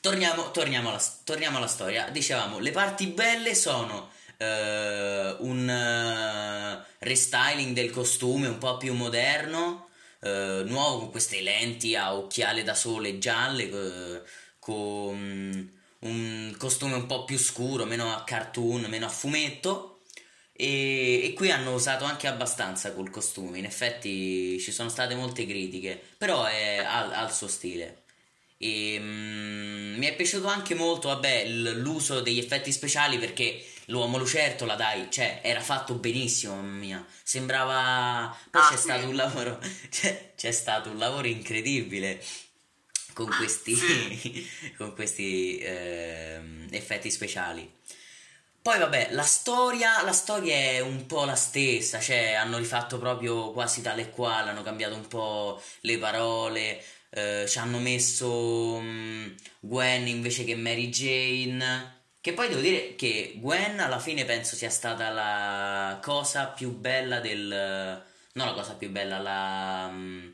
torniamo, 0.00 0.50
torniamo, 0.50 0.88
alla, 0.88 1.00
torniamo 1.22 1.58
alla 1.58 1.68
storia. 1.68 2.08
Dicevamo, 2.08 2.58
le 2.58 2.72
parti 2.72 3.06
belle 3.08 3.54
sono 3.54 4.10
eh, 4.38 5.36
un 5.38 5.68
eh, 5.68 6.84
restyling 6.98 7.74
del 7.74 7.90
costume 7.90 8.48
un 8.48 8.58
po' 8.58 8.76
più 8.78 8.92
moderno, 8.94 9.90
eh, 10.20 10.62
nuovo 10.66 10.98
con 10.98 11.10
queste 11.12 11.42
lenti 11.42 11.94
a 11.94 12.16
occhiale 12.16 12.64
da 12.64 12.74
sole 12.74 13.18
gialle, 13.18 14.24
con 14.58 15.70
un 16.00 16.54
costume 16.58 16.94
un 16.94 17.06
po' 17.06 17.24
più 17.24 17.38
scuro, 17.38 17.84
meno 17.84 18.12
a 18.12 18.24
cartoon, 18.24 18.86
meno 18.88 19.06
a 19.06 19.10
fumetto. 19.10 19.93
E, 20.56 21.24
e 21.24 21.32
qui 21.34 21.50
hanno 21.50 21.74
usato 21.74 22.04
anche 22.04 22.26
abbastanza 22.28 22.92
col 22.92 23.10
costume. 23.10 23.58
In 23.58 23.64
effetti 23.64 24.58
ci 24.60 24.70
sono 24.72 24.88
state 24.88 25.14
molte 25.14 25.46
critiche, 25.46 26.00
però 26.16 26.44
è 26.44 26.76
al, 26.78 27.12
al 27.12 27.32
suo 27.34 27.48
stile. 27.48 28.02
E, 28.56 28.96
mm, 29.00 29.96
mi 29.98 30.06
è 30.06 30.14
piaciuto 30.14 30.46
anche 30.46 30.74
molto, 30.74 31.08
vabbè, 31.08 31.46
l- 31.48 31.80
l'uso 31.80 32.20
degli 32.20 32.38
effetti 32.38 32.70
speciali 32.72 33.18
perché 33.18 33.62
l'uomo 33.86 34.16
lucertola, 34.16 34.76
dai, 34.76 35.08
cioè, 35.10 35.40
era 35.42 35.60
fatto 35.60 35.94
benissimo, 35.94 36.54
mamma 36.54 36.76
mia. 36.78 37.06
Sembrava. 37.22 38.34
Poi 38.50 38.62
Ah, 38.62 38.68
c'è 38.68 38.76
sì. 38.76 38.82
stato 38.82 39.08
un 39.08 39.16
lavoro. 39.16 39.58
C'è, 39.90 40.32
c'è 40.36 40.52
stato 40.52 40.88
un 40.90 40.98
lavoro 40.98 41.26
incredibile 41.26 42.22
con 43.12 43.28
questi, 43.36 43.74
con 44.76 44.94
questi 44.94 45.58
ehm, 45.60 46.68
effetti 46.70 47.10
speciali. 47.10 47.70
Poi 48.64 48.78
vabbè, 48.78 49.08
la 49.10 49.24
storia, 49.24 50.02
la 50.04 50.12
storia 50.14 50.54
è 50.56 50.80
un 50.80 51.04
po' 51.04 51.26
la 51.26 51.34
stessa, 51.34 52.00
cioè 52.00 52.32
hanno 52.32 52.56
rifatto 52.56 52.98
proprio 52.98 53.50
quasi 53.50 53.82
tale 53.82 54.00
e 54.00 54.10
quale, 54.10 54.48
hanno 54.48 54.62
cambiato 54.62 54.94
un 54.94 55.06
po' 55.06 55.62
le 55.80 55.98
parole, 55.98 56.82
eh, 57.10 57.44
ci 57.46 57.58
hanno 57.58 57.76
messo 57.78 58.78
mh, 58.80 59.34
Gwen 59.60 60.08
invece 60.08 60.44
che 60.44 60.56
Mary 60.56 60.88
Jane. 60.88 62.04
Che 62.22 62.32
poi 62.32 62.48
devo 62.48 62.62
dire 62.62 62.94
che 62.94 63.34
Gwen 63.36 63.80
alla 63.80 63.98
fine 63.98 64.24
penso 64.24 64.56
sia 64.56 64.70
stata 64.70 65.10
la 65.10 65.98
cosa 66.02 66.46
più 66.46 66.70
bella 66.70 67.20
del... 67.20 68.02
Non 68.32 68.46
la 68.46 68.54
cosa 68.54 68.72
più 68.76 68.88
bella, 68.88 69.18
la... 69.18 69.88
mh, 69.88 70.32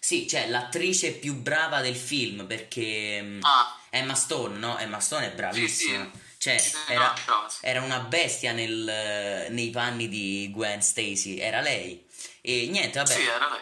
sì, 0.00 0.26
cioè 0.26 0.48
l'attrice 0.48 1.12
più 1.12 1.36
brava 1.36 1.80
del 1.80 1.94
film 1.94 2.44
perché 2.44 3.22
mh, 3.22 3.38
Ah, 3.42 3.78
Emma 3.90 4.14
Stone, 4.14 4.58
no? 4.58 4.76
Emma 4.78 4.98
Stone 4.98 5.26
è 5.26 5.34
bravissima. 5.36 6.10
Sì, 6.12 6.26
Cioè, 6.38 6.56
era, 6.88 7.14
era 7.60 7.82
una 7.82 7.98
bestia 8.00 8.52
nel- 8.52 9.46
nei 9.50 9.70
panni 9.70 10.08
di 10.08 10.48
Gwen 10.52 10.80
Stacy, 10.80 11.38
era 11.38 11.60
lei. 11.60 12.06
E 12.40 12.68
niente, 12.68 12.98
vabbè, 12.98 13.12
sì, 13.12 13.22
era 13.22 13.48
lei. 13.50 13.60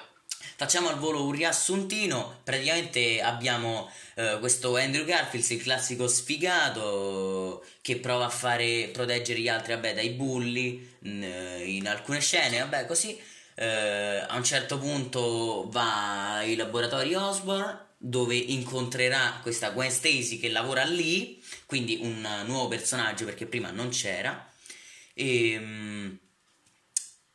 facciamo 0.56 0.88
al 0.88 0.98
volo 0.98 1.24
un 1.24 1.32
riassuntino. 1.32 2.40
Praticamente 2.44 3.20
abbiamo 3.22 3.90
eh, 4.14 4.36
questo 4.40 4.76
Andrew 4.76 5.04
Garfield, 5.04 5.50
il 5.50 5.62
classico 5.62 6.06
sfigato 6.06 7.64
che 7.80 7.96
prova 7.96 8.26
a 8.26 8.30
fare 8.30 8.88
proteggere 8.92 9.40
gli 9.40 9.48
altri, 9.48 9.72
vabbè, 9.74 9.94
dai 9.94 10.10
bulli 10.10 10.96
in, 11.04 11.22
in 11.64 11.88
alcune 11.88 12.20
scene, 12.20 12.58
vabbè, 12.58 12.86
così. 12.86 13.18
Eh, 13.54 14.24
a 14.28 14.36
un 14.36 14.44
certo 14.44 14.78
punto 14.78 15.64
va 15.70 16.36
ai 16.36 16.56
laboratori 16.56 17.14
Osborn 17.14 17.84
dove 18.08 18.36
incontrerà 18.36 19.40
questa 19.42 19.70
Gwen 19.70 19.90
Stacy 19.90 20.38
che 20.38 20.48
lavora 20.48 20.84
lì, 20.84 21.42
quindi 21.66 21.98
un 22.02 22.20
nuovo 22.46 22.68
personaggio 22.68 23.24
perché 23.24 23.46
prima 23.46 23.70
non 23.70 23.88
c'era. 23.88 24.48
E 25.12 25.58
mm, 25.58 26.14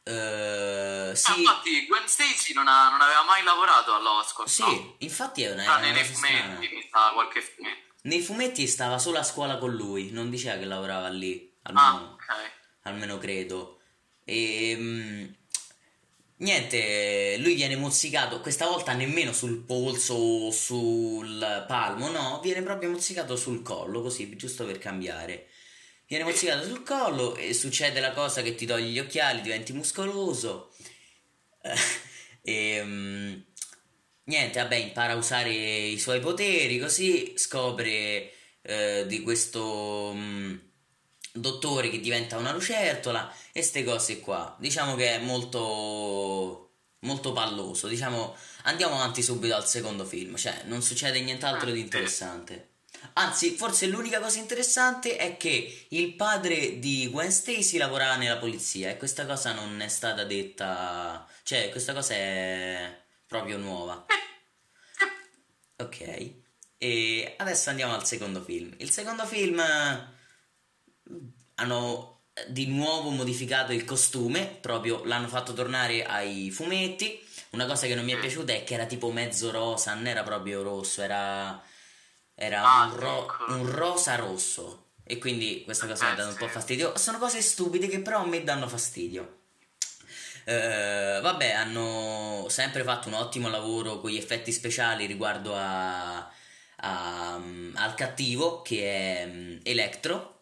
eh, 0.03 1.09
Ah, 1.11 1.15
sì, 1.15 1.39
infatti 1.41 1.85
Gwen 1.87 2.07
Stacy 2.07 2.53
non, 2.53 2.67
ha- 2.67 2.89
non 2.89 3.01
aveva 3.01 3.23
mai 3.23 3.43
lavorato 3.43 3.93
all'Oscar, 3.93 4.47
sì, 4.47 4.61
no? 4.61 4.95
infatti 4.99 5.43
è 5.43 5.51
una, 5.51 5.63
una 5.63 5.91
nei 5.91 6.03
fumetti, 6.05 6.73
mi 6.73 6.87
sa 6.89 7.11
qualche 7.13 7.41
fumetto. 7.41 7.93
Nei 8.03 8.21
fumetti 8.21 8.65
stava 8.67 8.97
solo 8.97 9.19
a 9.19 9.23
scuola 9.23 9.57
con 9.57 9.71
lui, 9.75 10.09
non 10.11 10.29
diceva 10.29 10.57
che 10.57 10.65
lavorava 10.65 11.09
lì, 11.09 11.53
Ah, 11.63 11.87
almeno, 11.89 12.13
ok. 12.13 12.51
almeno 12.83 13.17
credo. 13.17 13.81
E 14.23 14.75
mm, 14.77 15.25
niente, 16.41 17.37
lui 17.39 17.55
viene 17.55 17.75
mozzicato, 17.75 18.41
questa 18.41 18.67
volta 18.67 18.93
nemmeno 18.93 19.33
sul 19.33 19.63
polso 19.63 20.13
o 20.13 20.51
sul 20.51 21.65
palmo, 21.67 22.09
no, 22.09 22.39
viene 22.43 22.61
proprio 22.61 22.89
mozzicato 22.89 23.35
sul 23.35 23.61
collo, 23.61 24.01
così, 24.01 24.35
giusto 24.35 24.65
per 24.65 24.77
cambiare. 24.77 25.47
Viene 26.07 26.23
mozzicato 26.25 26.65
sul 26.65 26.83
collo 26.83 27.35
e 27.35 27.53
succede 27.53 27.99
la 27.99 28.11
cosa 28.11 28.41
che 28.41 28.55
ti 28.55 28.65
togli 28.65 28.91
gli 28.91 28.99
occhiali, 28.99 29.41
diventi 29.41 29.73
muscoloso. 29.73 30.73
e 32.41 32.83
mm, 32.83 33.33
niente, 34.25 34.59
vabbè, 34.61 34.75
impara 34.75 35.13
a 35.13 35.17
usare 35.17 35.51
i 35.51 35.99
suoi 35.99 36.19
poteri, 36.19 36.79
così 36.79 37.33
scopre 37.37 38.33
eh, 38.61 39.05
di 39.07 39.21
questo 39.21 40.11
mm, 40.15 40.55
dottore 41.33 41.89
che 41.89 41.99
diventa 41.99 42.37
una 42.37 42.51
lucertola 42.51 43.33
e 43.51 43.61
ste 43.61 43.83
cose 43.83 44.19
qua. 44.19 44.55
Diciamo 44.59 44.95
che 44.95 45.15
è 45.15 45.19
molto 45.19 46.71
molto 47.01 47.31
palloso. 47.33 47.87
Diciamo, 47.87 48.35
andiamo 48.63 48.95
avanti 48.95 49.21
subito 49.21 49.55
al 49.55 49.67
secondo 49.67 50.05
film, 50.05 50.35
cioè 50.35 50.63
non 50.65 50.81
succede 50.81 51.21
nient'altro 51.21 51.69
Ah, 51.69 51.73
di 51.73 51.79
interessante. 51.79 52.69
Anzi, 53.13 53.51
forse 53.55 53.87
l'unica 53.87 54.19
cosa 54.19 54.39
interessante 54.39 55.17
è 55.17 55.35
che 55.37 55.85
il 55.89 56.13
padre 56.13 56.79
di 56.79 57.09
Gwen 57.09 57.31
Stacy 57.31 57.77
lavorava 57.77 58.15
nella 58.15 58.37
polizia 58.37 58.89
e 58.89 58.97
questa 58.97 59.25
cosa 59.25 59.53
non 59.53 59.81
è 59.81 59.87
stata 59.87 60.23
detta, 60.23 61.27
cioè 61.43 61.69
questa 61.69 61.93
cosa 61.93 62.13
è 62.13 63.01
proprio 63.25 63.57
nuova. 63.57 64.05
Ok, 65.77 66.31
e 66.77 67.33
adesso 67.37 67.71
andiamo 67.71 67.95
al 67.95 68.05
secondo 68.05 68.43
film. 68.43 68.71
Il 68.77 68.91
secondo 68.91 69.25
film 69.25 69.59
hanno 71.55 72.21
eh, 72.33 72.45
di 72.51 72.67
nuovo 72.67 73.09
modificato 73.09 73.71
il 73.73 73.85
costume, 73.85 74.45
proprio 74.61 75.03
l'hanno 75.05 75.27
fatto 75.27 75.53
tornare 75.53 76.03
ai 76.05 76.49
fumetti. 76.51 77.19
Una 77.51 77.65
cosa 77.65 77.87
che 77.87 77.95
non 77.95 78.05
mi 78.05 78.13
è 78.13 78.19
piaciuta 78.19 78.53
è 78.53 78.63
che 78.63 78.73
era 78.75 78.85
tipo 78.85 79.11
mezzo 79.11 79.51
rosa, 79.51 79.93
non 79.93 80.07
era 80.07 80.23
proprio 80.23 80.61
rosso, 80.63 81.01
era, 81.01 81.61
era 82.35 82.61
Ah, 82.63 82.85
un, 82.85 82.95
ro- 82.95 83.23
ecco. 83.23 83.53
un 83.53 83.69
rosa 83.69 84.15
rosso. 84.15 84.85
E 85.03 85.17
quindi 85.17 85.63
questa 85.65 85.87
cosa 85.87 86.05
mi 86.05 86.11
ha 86.11 86.15
dato 86.15 86.29
un 86.29 86.35
po' 86.37 86.47
fastidio. 86.47 86.97
Sono 86.97 87.17
cose 87.17 87.41
stupide 87.41 87.87
che 87.87 87.99
però 88.01 88.21
a 88.21 88.25
me 88.25 88.43
danno 88.43 88.67
fastidio. 88.69 89.39
Eh, 90.45 91.19
vabbè, 91.21 91.51
hanno 91.51 92.45
sempre 92.49 92.83
fatto 92.83 93.07
un 93.09 93.13
ottimo 93.15 93.49
lavoro 93.49 93.99
con 93.99 94.09
gli 94.09 94.17
effetti 94.17 94.51
speciali 94.51 95.05
riguardo 95.05 95.53
a, 95.55 96.17
a- 96.77 97.35
al 97.73 97.93
cattivo 97.95 98.61
che 98.61 99.19
è 99.21 99.25
mm, 99.27 99.57
Electro. 99.63 100.40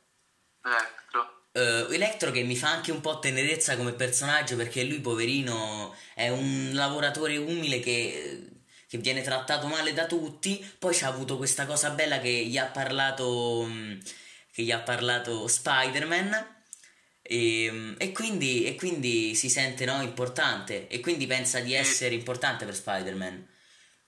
Electro. 0.63 1.48
Eh, 1.52 1.88
Electro 1.95 2.32
che 2.32 2.43
mi 2.43 2.56
fa 2.56 2.69
anche 2.69 2.91
un 2.91 3.02
po' 3.02 3.19
tenerezza 3.19 3.76
come 3.76 3.93
personaggio 3.93 4.56
perché 4.56 4.84
lui, 4.84 5.00
poverino, 5.00 5.95
è 6.13 6.30
un 6.30 6.72
lavoratore 6.74 7.38
umile 7.38 7.80
che, 7.80 8.48
che 8.88 8.98
viene 8.98 9.22
trattato 9.22 9.67
male 9.67 9.93
da 9.93 10.06
tutti. 10.06 10.63
Poi 10.78 10.95
c'ha 10.95 11.08
avuto 11.08 11.38
questa 11.38 11.65
cosa 11.65 11.89
bella 11.91 12.19
che 12.19 12.30
gli 12.30 12.58
ha 12.58 12.65
parlato, 12.65 13.65
mm, 13.67 14.00
che 14.52 14.63
gli 14.63 14.72
ha 14.72 14.80
parlato 14.80 15.48
Spider-Man. 15.48 16.58
E, 17.22 17.95
e 17.98 18.12
quindi, 18.12 18.65
e 18.65 18.76
quindi 18.76 19.36
si 19.36 19.50
sente 19.50 19.86
no, 19.86 20.02
importante 20.02 20.88
e 20.88 21.00
quindi 21.00 21.28
pensa 21.28 21.60
di 21.60 21.76
essere 21.76 22.15
importante 22.15 22.65
per 22.65 22.76
Spider-Man. 22.76 23.48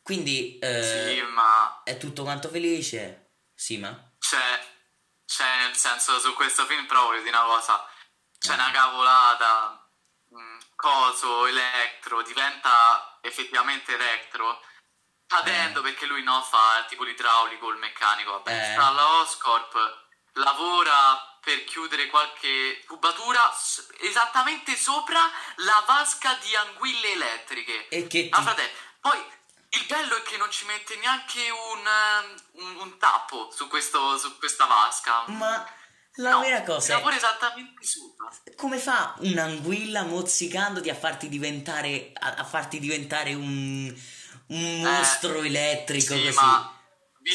Quindi 0.01 0.57
eh, 0.57 0.81
Sì, 0.83 1.21
ma 1.33 1.83
è 1.83 1.97
tutto 1.97 2.23
quanto 2.23 2.49
felice. 2.49 3.33
Sì, 3.53 3.77
ma? 3.77 4.11
c'è, 4.17 4.37
c'è 5.41 5.57
nel 5.65 5.75
senso 5.75 6.19
su 6.19 6.33
questo 6.35 6.65
film 6.65 6.85
però 6.85 7.05
voglio 7.05 7.23
dire 7.23 7.35
una 7.35 7.45
cosa, 7.45 7.83
c'è 8.37 8.51
Eh. 8.51 8.53
una 8.53 8.71
cavolata, 8.71 9.89
mh, 10.29 10.57
coso, 10.75 11.47
elettro, 11.47 12.21
diventa 12.21 13.17
effettivamente 13.21 13.93
elettro, 13.95 14.63
cadendo 15.25 15.81
perché 15.81 16.05
lui 16.05 16.21
no 16.21 16.43
fa 16.43 16.85
tipo 16.87 17.03
l'idraulico, 17.03 17.69
il 17.69 17.77
meccanico, 17.77 18.31
vabbè, 18.33 18.51
Eh. 18.51 18.73
sta 18.73 18.87
alla 18.87 19.07
Oscorp, 19.21 20.07
lavora 20.33 21.39
per 21.41 21.63
chiudere 21.63 22.05
qualche 22.07 22.83
tubatura 22.85 23.41
esattamente 23.99 24.75
sopra 24.75 25.19
la 25.55 25.83
vasca 25.87 26.35
di 26.35 26.55
anguille 26.55 27.13
elettriche. 27.13 27.87
E 27.87 28.05
che 28.05 28.23
ti... 28.23 28.29
Ah, 28.31 28.43
frate, 28.43 28.71
poi 28.99 29.19
il 29.73 29.85
bello 29.87 30.17
è 30.17 30.21
che 30.23 30.37
non 30.37 30.51
ci 30.51 30.65
mette 30.65 30.95
neanche 30.97 31.39
un, 31.49 31.79
ehm, 31.87 32.65
un, 32.65 32.75
un 32.81 32.97
tappo 32.97 33.49
su, 33.55 33.67
questo, 33.67 34.17
su 34.17 34.37
questa 34.37 34.65
vasca. 34.65 35.23
Ma 35.27 35.65
la 36.15 36.31
No, 36.31 36.39
vera 36.41 36.61
cosa 36.63 36.93
è... 36.93 36.95
lavora 36.97 37.15
esattamente 37.15 37.85
sopra. 37.85 38.29
Come 38.55 38.77
fa 38.77 39.15
un'anguilla 39.19 40.03
mozzicandoti 40.03 40.89
a 40.89 40.95
farti 40.95 41.29
diventare, 41.29 42.11
a, 42.13 42.33
a 42.33 42.43
farti 42.43 42.79
diventare 42.79 43.33
un, 43.33 43.93
un 44.47 44.81
mostro 44.81 45.41
elettrico 45.41 46.13
Eh, 46.13 46.17
Sì, 46.17 46.23
così? 46.25 46.35
ma 46.35 46.80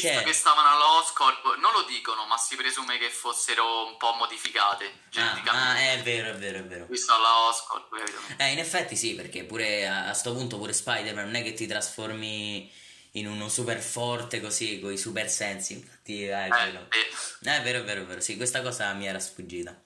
visto 0.01 0.13
Cioè- 0.15 0.23
che 0.23 0.33
stavano 0.33 0.69
all'Oscorp, 0.69 1.57
non 1.57 1.71
lo 1.73 1.83
dicono, 1.83 2.25
ma 2.25 2.37
si 2.37 2.55
presume 2.55 2.97
che 2.97 3.09
fossero 3.09 3.87
un 3.87 3.97
po' 3.97 4.13
modificate 4.13 4.85
Ah, 4.85 5.09
geneticamente. 5.09 5.81
ah, 5.81 5.91
è 5.93 6.01
vero, 6.03 6.29
è 6.29 6.35
vero, 6.35 6.57
è 6.59 6.63
vero. 6.63 6.85
Visto 6.87 7.13
alla 7.13 7.47
Oscorp, 7.47 7.95
capito? 7.97 8.17
Eh, 8.37 8.51
in 8.51 8.59
effetti 8.59 8.95
sì, 8.95 9.15
perché 9.15 9.43
pure 9.43 9.87
a, 9.87 10.07
a 10.09 10.13
sto 10.13 10.33
punto 10.33 10.57
pure 10.57 10.73
Spider-Man 10.73 11.25
non 11.25 11.35
è 11.35 11.43
che 11.43 11.53
ti 11.53 11.65
trasformi 11.67 12.71
in 13.11 13.27
uno 13.27 13.49
super 13.49 13.79
forte 13.81 14.39
così, 14.39 14.79
con 14.79 14.91
i 14.91 14.97
super 14.97 15.29
sensi. 15.29 15.73
Infatti, 15.73 16.25
eh, 16.27 16.31
è 16.31 16.45
Eh, 16.45 16.49
vero. 16.49 16.87
eh, 16.91 17.49
Eh, 17.49 17.57
è 17.57 17.61
vero, 17.63 17.79
è 17.79 17.83
vero, 17.83 18.01
è 18.01 18.05
vero. 18.05 18.21
Sì, 18.21 18.35
questa 18.37 18.61
cosa 18.61 18.93
mi 18.93 19.07
era 19.07 19.19
sfuggita. 19.19 19.81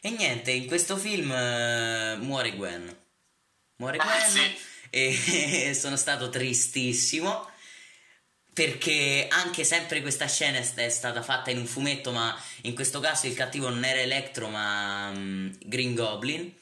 E 0.00 0.10
niente, 0.10 0.50
in 0.50 0.66
questo 0.66 0.96
film 0.96 1.30
eh, 1.30 2.16
muore 2.20 2.52
Gwen. 2.56 2.98
Muore 3.76 3.96
Eh, 3.98 4.00
Gwen 4.00 4.30
sì. 4.30 4.58
e 4.88 5.74
sono 5.78 5.96
stato 5.96 6.30
tristissimo 6.30 7.49
perché 8.52 9.26
anche 9.30 9.64
sempre 9.64 10.00
questa 10.00 10.26
scena 10.26 10.58
è, 10.58 10.88
stata 10.88 11.22
fatta 11.22 11.50
in 11.50 11.58
un 11.58 11.66
fumetto, 11.66 12.12
ma 12.12 12.38
in 12.62 12.74
questo 12.74 13.00
caso 13.00 13.26
il 13.26 13.34
cattivo 13.34 13.68
non 13.68 13.84
era 13.84 14.00
Electro, 14.00 14.48
ma 14.48 15.10
mm, 15.12 15.52
Green 15.64 15.94
Goblin. 15.94 16.52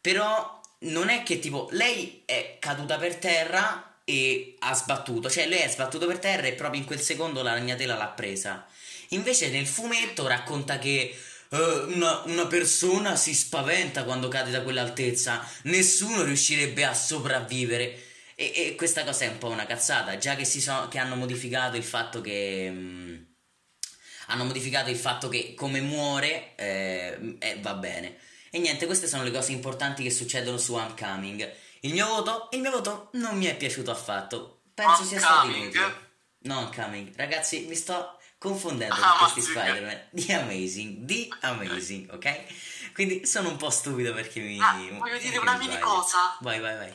Però 0.00 0.60
non 0.80 1.08
è 1.08 1.22
che 1.22 1.38
tipo 1.38 1.68
lei 1.72 2.22
è 2.24 2.56
caduta 2.58 2.96
per 2.96 3.16
terra 3.16 4.00
e 4.04 4.56
ha 4.60 4.74
sbattuto, 4.74 5.28
cioè 5.28 5.46
lei 5.46 5.60
è 5.60 5.68
sbattuto 5.68 6.06
per 6.06 6.18
terra 6.18 6.46
e 6.46 6.52
proprio 6.52 6.80
in 6.80 6.86
quel 6.86 7.00
secondo 7.00 7.42
la 7.42 7.52
ragnatela 7.52 7.96
l'ha 7.96 8.06
presa. 8.06 8.66
Invece 9.08 9.50
nel 9.50 9.66
fumetto 9.66 10.26
racconta 10.26 10.78
che 10.78 11.14
eh, 11.50 11.56
una, 11.88 12.22
una 12.26 12.46
persona 12.46 13.16
si 13.16 13.34
spaventa 13.34 14.04
quando 14.04 14.28
cade 14.28 14.50
da 14.50 14.62
quell'altezza, 14.62 15.46
nessuno 15.64 16.22
riuscirebbe 16.22 16.84
a 16.84 16.94
sopravvivere. 16.94 18.06
E, 18.40 18.52
e 18.54 18.74
questa 18.76 19.02
cosa 19.02 19.24
è 19.24 19.28
un 19.28 19.38
po' 19.38 19.48
una 19.48 19.66
cazzata, 19.66 20.16
già 20.16 20.36
che, 20.36 20.44
si 20.44 20.60
so- 20.60 20.86
che 20.88 20.98
hanno 20.98 21.16
modificato 21.16 21.76
il 21.76 21.82
fatto 21.82 22.20
che... 22.20 22.68
mm, 22.70 23.16
hanno 24.28 24.44
modificato 24.44 24.90
il 24.90 24.96
fatto 24.96 25.28
che 25.28 25.54
come 25.54 25.80
muore 25.80 26.54
eh, 26.54 27.36
eh, 27.40 27.58
va 27.60 27.74
bene. 27.74 28.16
E 28.50 28.58
niente, 28.60 28.86
queste 28.86 29.08
sono 29.08 29.24
le 29.24 29.32
cose 29.32 29.50
importanti 29.52 30.02
che 30.04 30.10
succedono 30.10 30.56
su 30.56 30.74
Homecoming. 30.74 31.52
Il 31.80 31.92
mio 31.92 32.06
voto, 32.06 32.48
il 32.52 32.60
mio 32.60 32.70
voto 32.70 33.08
non 33.14 33.36
mi 33.36 33.46
è 33.46 33.56
piaciuto 33.56 33.90
affatto. 33.90 34.60
Penso 34.72 35.02
sia 35.04 35.18
stato 35.18 35.40
Homecoming? 35.46 35.62
inutile. 35.74 36.06
No, 36.42 36.58
Homecoming. 36.58 37.16
Ragazzi, 37.16 37.60
mi 37.66 37.74
sto 37.74 38.18
confondendo 38.38 38.94
Ah, 38.94 39.16
con 39.18 39.30
questi 39.32 39.40
mazzica. 39.40 39.60
Spider-Man. 39.60 40.00
Di 40.10 40.32
Amazing, 40.32 40.96
di 40.98 41.28
Amazing, 41.40 42.12
ok? 42.12 42.42
Quindi 42.94 43.26
sono 43.26 43.48
un 43.48 43.56
po' 43.56 43.70
stupido 43.70 44.12
perché 44.12 44.38
mi... 44.40 44.60
Ah, 44.60 44.76
voglio 44.92 45.18
dire 45.18 45.38
una 45.38 45.56
mi 45.56 45.66
mini 45.66 45.80
cosa. 45.80 46.36
Vai, 46.40 46.60
vai, 46.60 46.76
vai. 46.76 46.94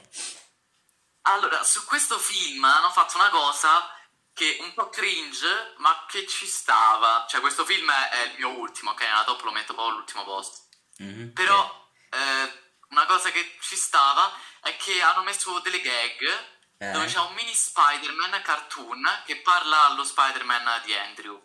Allora, 1.23 1.63
su 1.63 1.83
questo 1.85 2.17
film 2.19 2.63
hanno 2.63 2.89
fatto 2.91 3.17
una 3.17 3.29
cosa 3.29 3.89
che 4.33 4.57
un 4.61 4.73
po' 4.73 4.89
cringe, 4.89 5.73
ma 5.77 6.05
che 6.07 6.25
ci 6.27 6.45
stava. 6.47 7.25
Cioè, 7.29 7.39
questo 7.39 7.65
film 7.65 7.89
è, 7.91 8.09
è 8.09 8.21
il 8.23 8.33
mio 8.37 8.49
ultimo, 8.49 8.91
ok? 8.91 9.01
Nella 9.01 9.23
top 9.23 9.41
lo 9.43 9.51
metto 9.51 9.73
proprio 9.73 9.93
all'ultimo 9.95 10.23
posto. 10.23 10.57
Mhm, 10.97 11.31
Però 11.33 11.89
eh, 12.09 12.61
una 12.89 13.05
cosa 13.05 13.29
che 13.31 13.57
ci 13.61 13.75
stava 13.75 14.31
è 14.61 14.75
che 14.77 15.01
hanno 15.01 15.23
messo 15.23 15.59
delle 15.59 15.81
gag 15.81 16.21
Eh. 16.77 16.91
dove 16.91 17.05
c'è 17.05 17.19
un 17.19 17.33
mini 17.33 17.53
Spider-Man 17.53 18.41
cartoon 18.43 19.03
che 19.25 19.37
parla 19.37 19.85
allo 19.87 20.03
Spider-Man 20.03 20.81
di 20.83 20.93
Andrew 20.95 21.41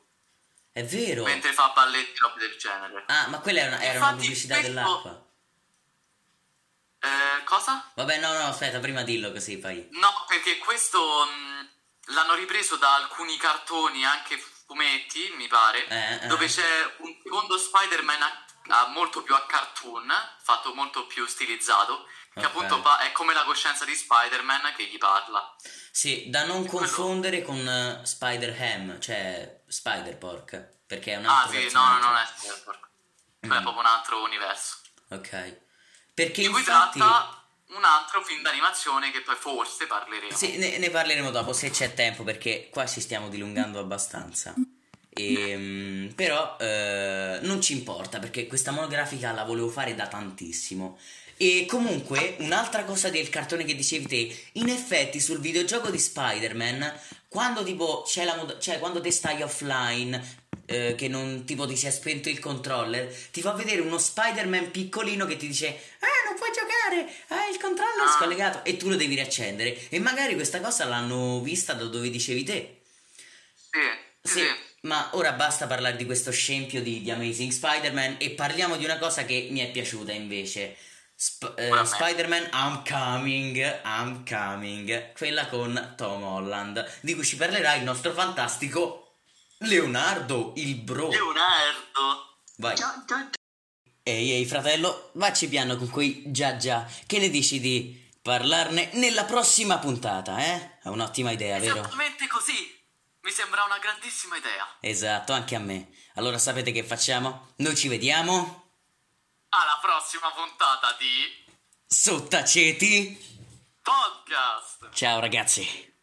È 0.73 0.85
vero. 0.85 1.23
mentre 1.25 1.53
fa 1.53 1.69
balletti 1.69 2.13
e 2.13 2.19
robe 2.21 2.41
del 2.41 2.57
genere. 2.59 3.05
Ah, 3.07 3.29
ma 3.29 3.39
quella 3.41 3.61
era 3.61 3.77
una, 3.77 3.81
era 3.83 3.99
una 3.99 4.09
Infatti, 4.09 4.23
pubblicità 4.27 4.55
questo- 4.55 4.73
dell'acqua. 4.75 5.27
Eh, 7.01 7.45
cosa? 7.45 7.91
Vabbè, 7.95 8.19
no, 8.19 8.33
no, 8.33 8.47
aspetta, 8.47 8.79
prima 8.81 9.03
dillo 9.03 9.31
così 9.33 9.59
poi. 9.59 9.89
No, 9.93 10.25
perché 10.27 10.59
questo 10.59 10.99
mh, 11.27 12.13
l'hanno 12.15 12.35
ripreso 12.35 12.77
da 12.77 12.95
alcuni 12.97 13.37
cartoni, 13.37 14.05
anche 14.05 14.37
fumetti, 14.67 15.33
mi 15.37 15.47
pare, 15.47 15.87
Eh, 15.87 16.25
eh. 16.25 16.27
dove 16.27 16.47
c'è 16.47 16.95
un 16.99 17.17
secondo 17.23 17.57
Spider-Man 17.57 18.23
a- 18.23 18.45
a- 18.71 18.87
molto 18.89 19.23
più 19.23 19.35
a 19.35 19.47
cartoon, 19.47 20.13
fatto 20.43 20.75
molto 20.75 21.07
più 21.07 21.25
stilizzato, 21.27 22.07
che 22.35 22.41
Ok. 22.41 22.45
appunto 22.47 22.81
pa- 22.81 22.99
è 22.99 23.13
come 23.13 23.33
la 23.33 23.45
coscienza 23.45 23.85
di 23.85 23.95
Spider-Man 23.95 24.75
che 24.77 24.85
gli 24.87 24.99
parla. 24.99 25.55
Sì, 25.91 26.29
da 26.29 26.45
non 26.45 26.67
quello- 26.67 26.85
confondere 26.87 27.43
con 27.43 27.67
eh, 27.67 28.05
Spider-Ham, 28.05 29.01
cioè 29.01 29.63
Spider-Pork, 29.69 30.79
perché 30.87 31.13
è 31.13 31.17
un 31.17 31.27
Ah 31.27 31.43
altro 31.45 31.59
sì, 31.61 31.73
no, 31.73 31.89
no, 31.89 31.99
non 31.99 32.17
è 32.17 32.27
Spider-Man. 32.27 32.81
Cioè, 33.41 33.51
è 33.51 33.59
Mm. 33.61 33.63
proprio 33.63 33.79
un 33.79 33.87
altro 33.87 34.23
universo. 34.23 34.77
Ok. 35.11 35.61
Perché 36.19 36.43
Di 36.43 36.49
cui 36.49 36.59
infatti... 36.59 36.99
tratta 36.99 37.45
un 37.69 37.85
altro 37.85 38.25
film 38.25 38.43
d'animazione 38.43 39.13
che 39.13 39.21
poi 39.21 39.37
forse 39.37 39.87
parleremo. 39.87 40.37
Sì, 40.37 40.57
ne, 40.57 40.79
ne 40.79 40.91
parleremo 40.91 41.31
dopo 41.31 41.53
se 41.53 41.71
c'è 41.71 41.95
tempo 41.95 42.25
perché 42.25 42.69
qua 42.73 42.87
ci 42.89 43.01
stiamo 43.01 43.29
dilungando 43.29 43.79
abbastanza. 43.79 44.53
Ehm, 45.11 46.13
però 46.17 46.57
eh, 46.59 47.39
non 47.43 47.61
ci 47.61 47.73
importa 47.73 48.19
perché 48.19 48.49
questa 48.49 48.73
monografica 48.73 49.31
la 49.31 49.45
volevo 49.45 49.69
fare 49.69 49.95
da 49.95 50.09
tantissimo. 50.09 50.99
E 51.37 51.67
comunque, 51.69 52.35
un'altra 52.41 52.83
cosa 52.83 53.11
del 53.11 53.29
cartone 53.29 53.65
che 53.65 53.77
dicevi 53.77 54.07
te, 54.09 54.49
in 54.55 54.71
effetti 54.71 55.21
sul 55.21 55.39
videogioco 55.39 55.89
di 55.89 56.01
Spider-Man, 56.01 57.01
quando 57.29 57.63
tipo 57.63 58.03
c'è 58.05 58.25
la 58.25 58.35
mod- 58.35 58.59
cioè 58.59 58.81
quando 58.81 59.01
te 59.01 59.13
stai 59.13 59.41
offline, 59.43 60.48
eh, 60.71 60.95
che 60.95 61.09
non 61.09 61.45
tipo 61.47 61.67
ti 61.67 61.77
si 61.77 61.87
è 61.87 61.91
spento 61.91 62.29
il 62.29 62.39
controller, 62.39 63.11
ti 63.33 63.41
fa 63.41 63.53
vedere 63.53 63.81
uno 63.81 63.97
Spider-Man 63.99 64.71
piccolino 64.71 65.25
che 65.25 65.37
ti 65.37 65.47
dice 65.47 65.67
Ah, 66.01 66.29
non 66.29 66.37
puoi 66.37 66.51
giocare, 66.53 67.11
hai 67.29 67.51
il 67.53 67.59
controller 67.59 68.07
Ah. 68.07 68.11
scollegato 68.19 68.65
e 68.65 68.77
tu 68.77 68.89
lo 68.91 68.97
devi 68.97 69.15
riaccendere. 69.15 69.89
E 69.89 69.99
magari 69.99 70.35
questa 70.35 70.61
cosa 70.61 70.85
l'hanno 70.85 71.41
vista 71.41 71.73
da 71.73 71.85
dove 71.85 72.11
dicevi 72.11 72.45
te. 72.45 72.81
Sì, 73.55 73.79
sì, 74.23 74.39
Sì, 74.41 74.47
ma 74.83 75.09
ora 75.13 75.33
basta 75.33 75.67
parlare 75.67 75.97
di 75.97 76.05
questo 76.05 76.31
scempio 76.31 76.83
di, 76.83 77.01
di 77.01 77.11
Amazing 77.11 77.51
Spider-Man 77.51 78.17
e 78.19 78.31
parliamo 78.31 78.77
di 78.77 78.85
una 78.85 78.99
cosa 78.99 79.25
che 79.25 79.49
mi 79.51 79.61
è 79.61 79.71
piaciuta 79.71 80.13
invece. 80.13 80.77
Sp- 81.21 81.55
eh. 81.59 81.73
Spider-Man 81.85 82.51
I'm 82.53 82.85
Coming, 82.87 83.81
I'm 83.85 84.25
Coming, 84.25 85.13
quella 85.15 85.47
con 85.49 85.95
Tom 85.97 86.23
Holland, 86.23 86.89
di 87.01 87.15
cui 87.15 87.25
ci 87.25 87.37
parlerà 87.37 87.75
il 87.75 87.83
nostro 87.83 88.13
fantastico 88.13 89.08
Leonardo, 89.59 90.53
il 90.57 90.77
bro. 90.77 91.09
Leonardo. 91.09 92.37
Vai. 92.57 92.75
Già, 92.77 93.03
già, 93.07 93.31
Ehi, 94.03 94.33
ehi, 94.33 94.47
fratello, 94.47 95.11
vacci 95.15 95.49
piano 95.49 95.77
con 95.77 95.91
quei 95.91 96.23
già 96.27 96.57
già. 96.57 96.89
Che 97.07 97.19
ne 97.19 97.29
dici 97.29 97.61
di 97.61 98.09
parlarne 98.23 98.91
nella 98.95 99.25
prossima 99.25 99.79
puntata, 99.79 100.39
eh? 100.39 100.79
È 100.81 100.89
un'ottima 100.89 101.31
idea, 101.31 101.59
vero? 101.59 101.81
Esattamente 101.81 102.27
così. 102.27 102.77
Mi 103.23 103.31
sembra 103.31 103.65
una 103.65 103.79
grandissima 103.79 104.37
idea. 104.37 104.67
Esatto, 104.81 105.33
anche 105.33 105.55
a 105.55 105.59
me. 105.59 105.91
Allora 106.15 106.39
sapete 106.39 106.73
che 106.73 106.83
facciamo? 106.85 107.53
Noi 107.57 107.77
ci 107.77 107.89
vediamo 107.89 108.71
Alla 109.51 109.79
prossima 109.83 110.31
puntata 110.33 110.97
di 110.99 111.47
Sottaceti. 111.87 113.19
podcast. 113.83 114.89
Ciao 114.95 115.21
ragazzi. 115.21 115.97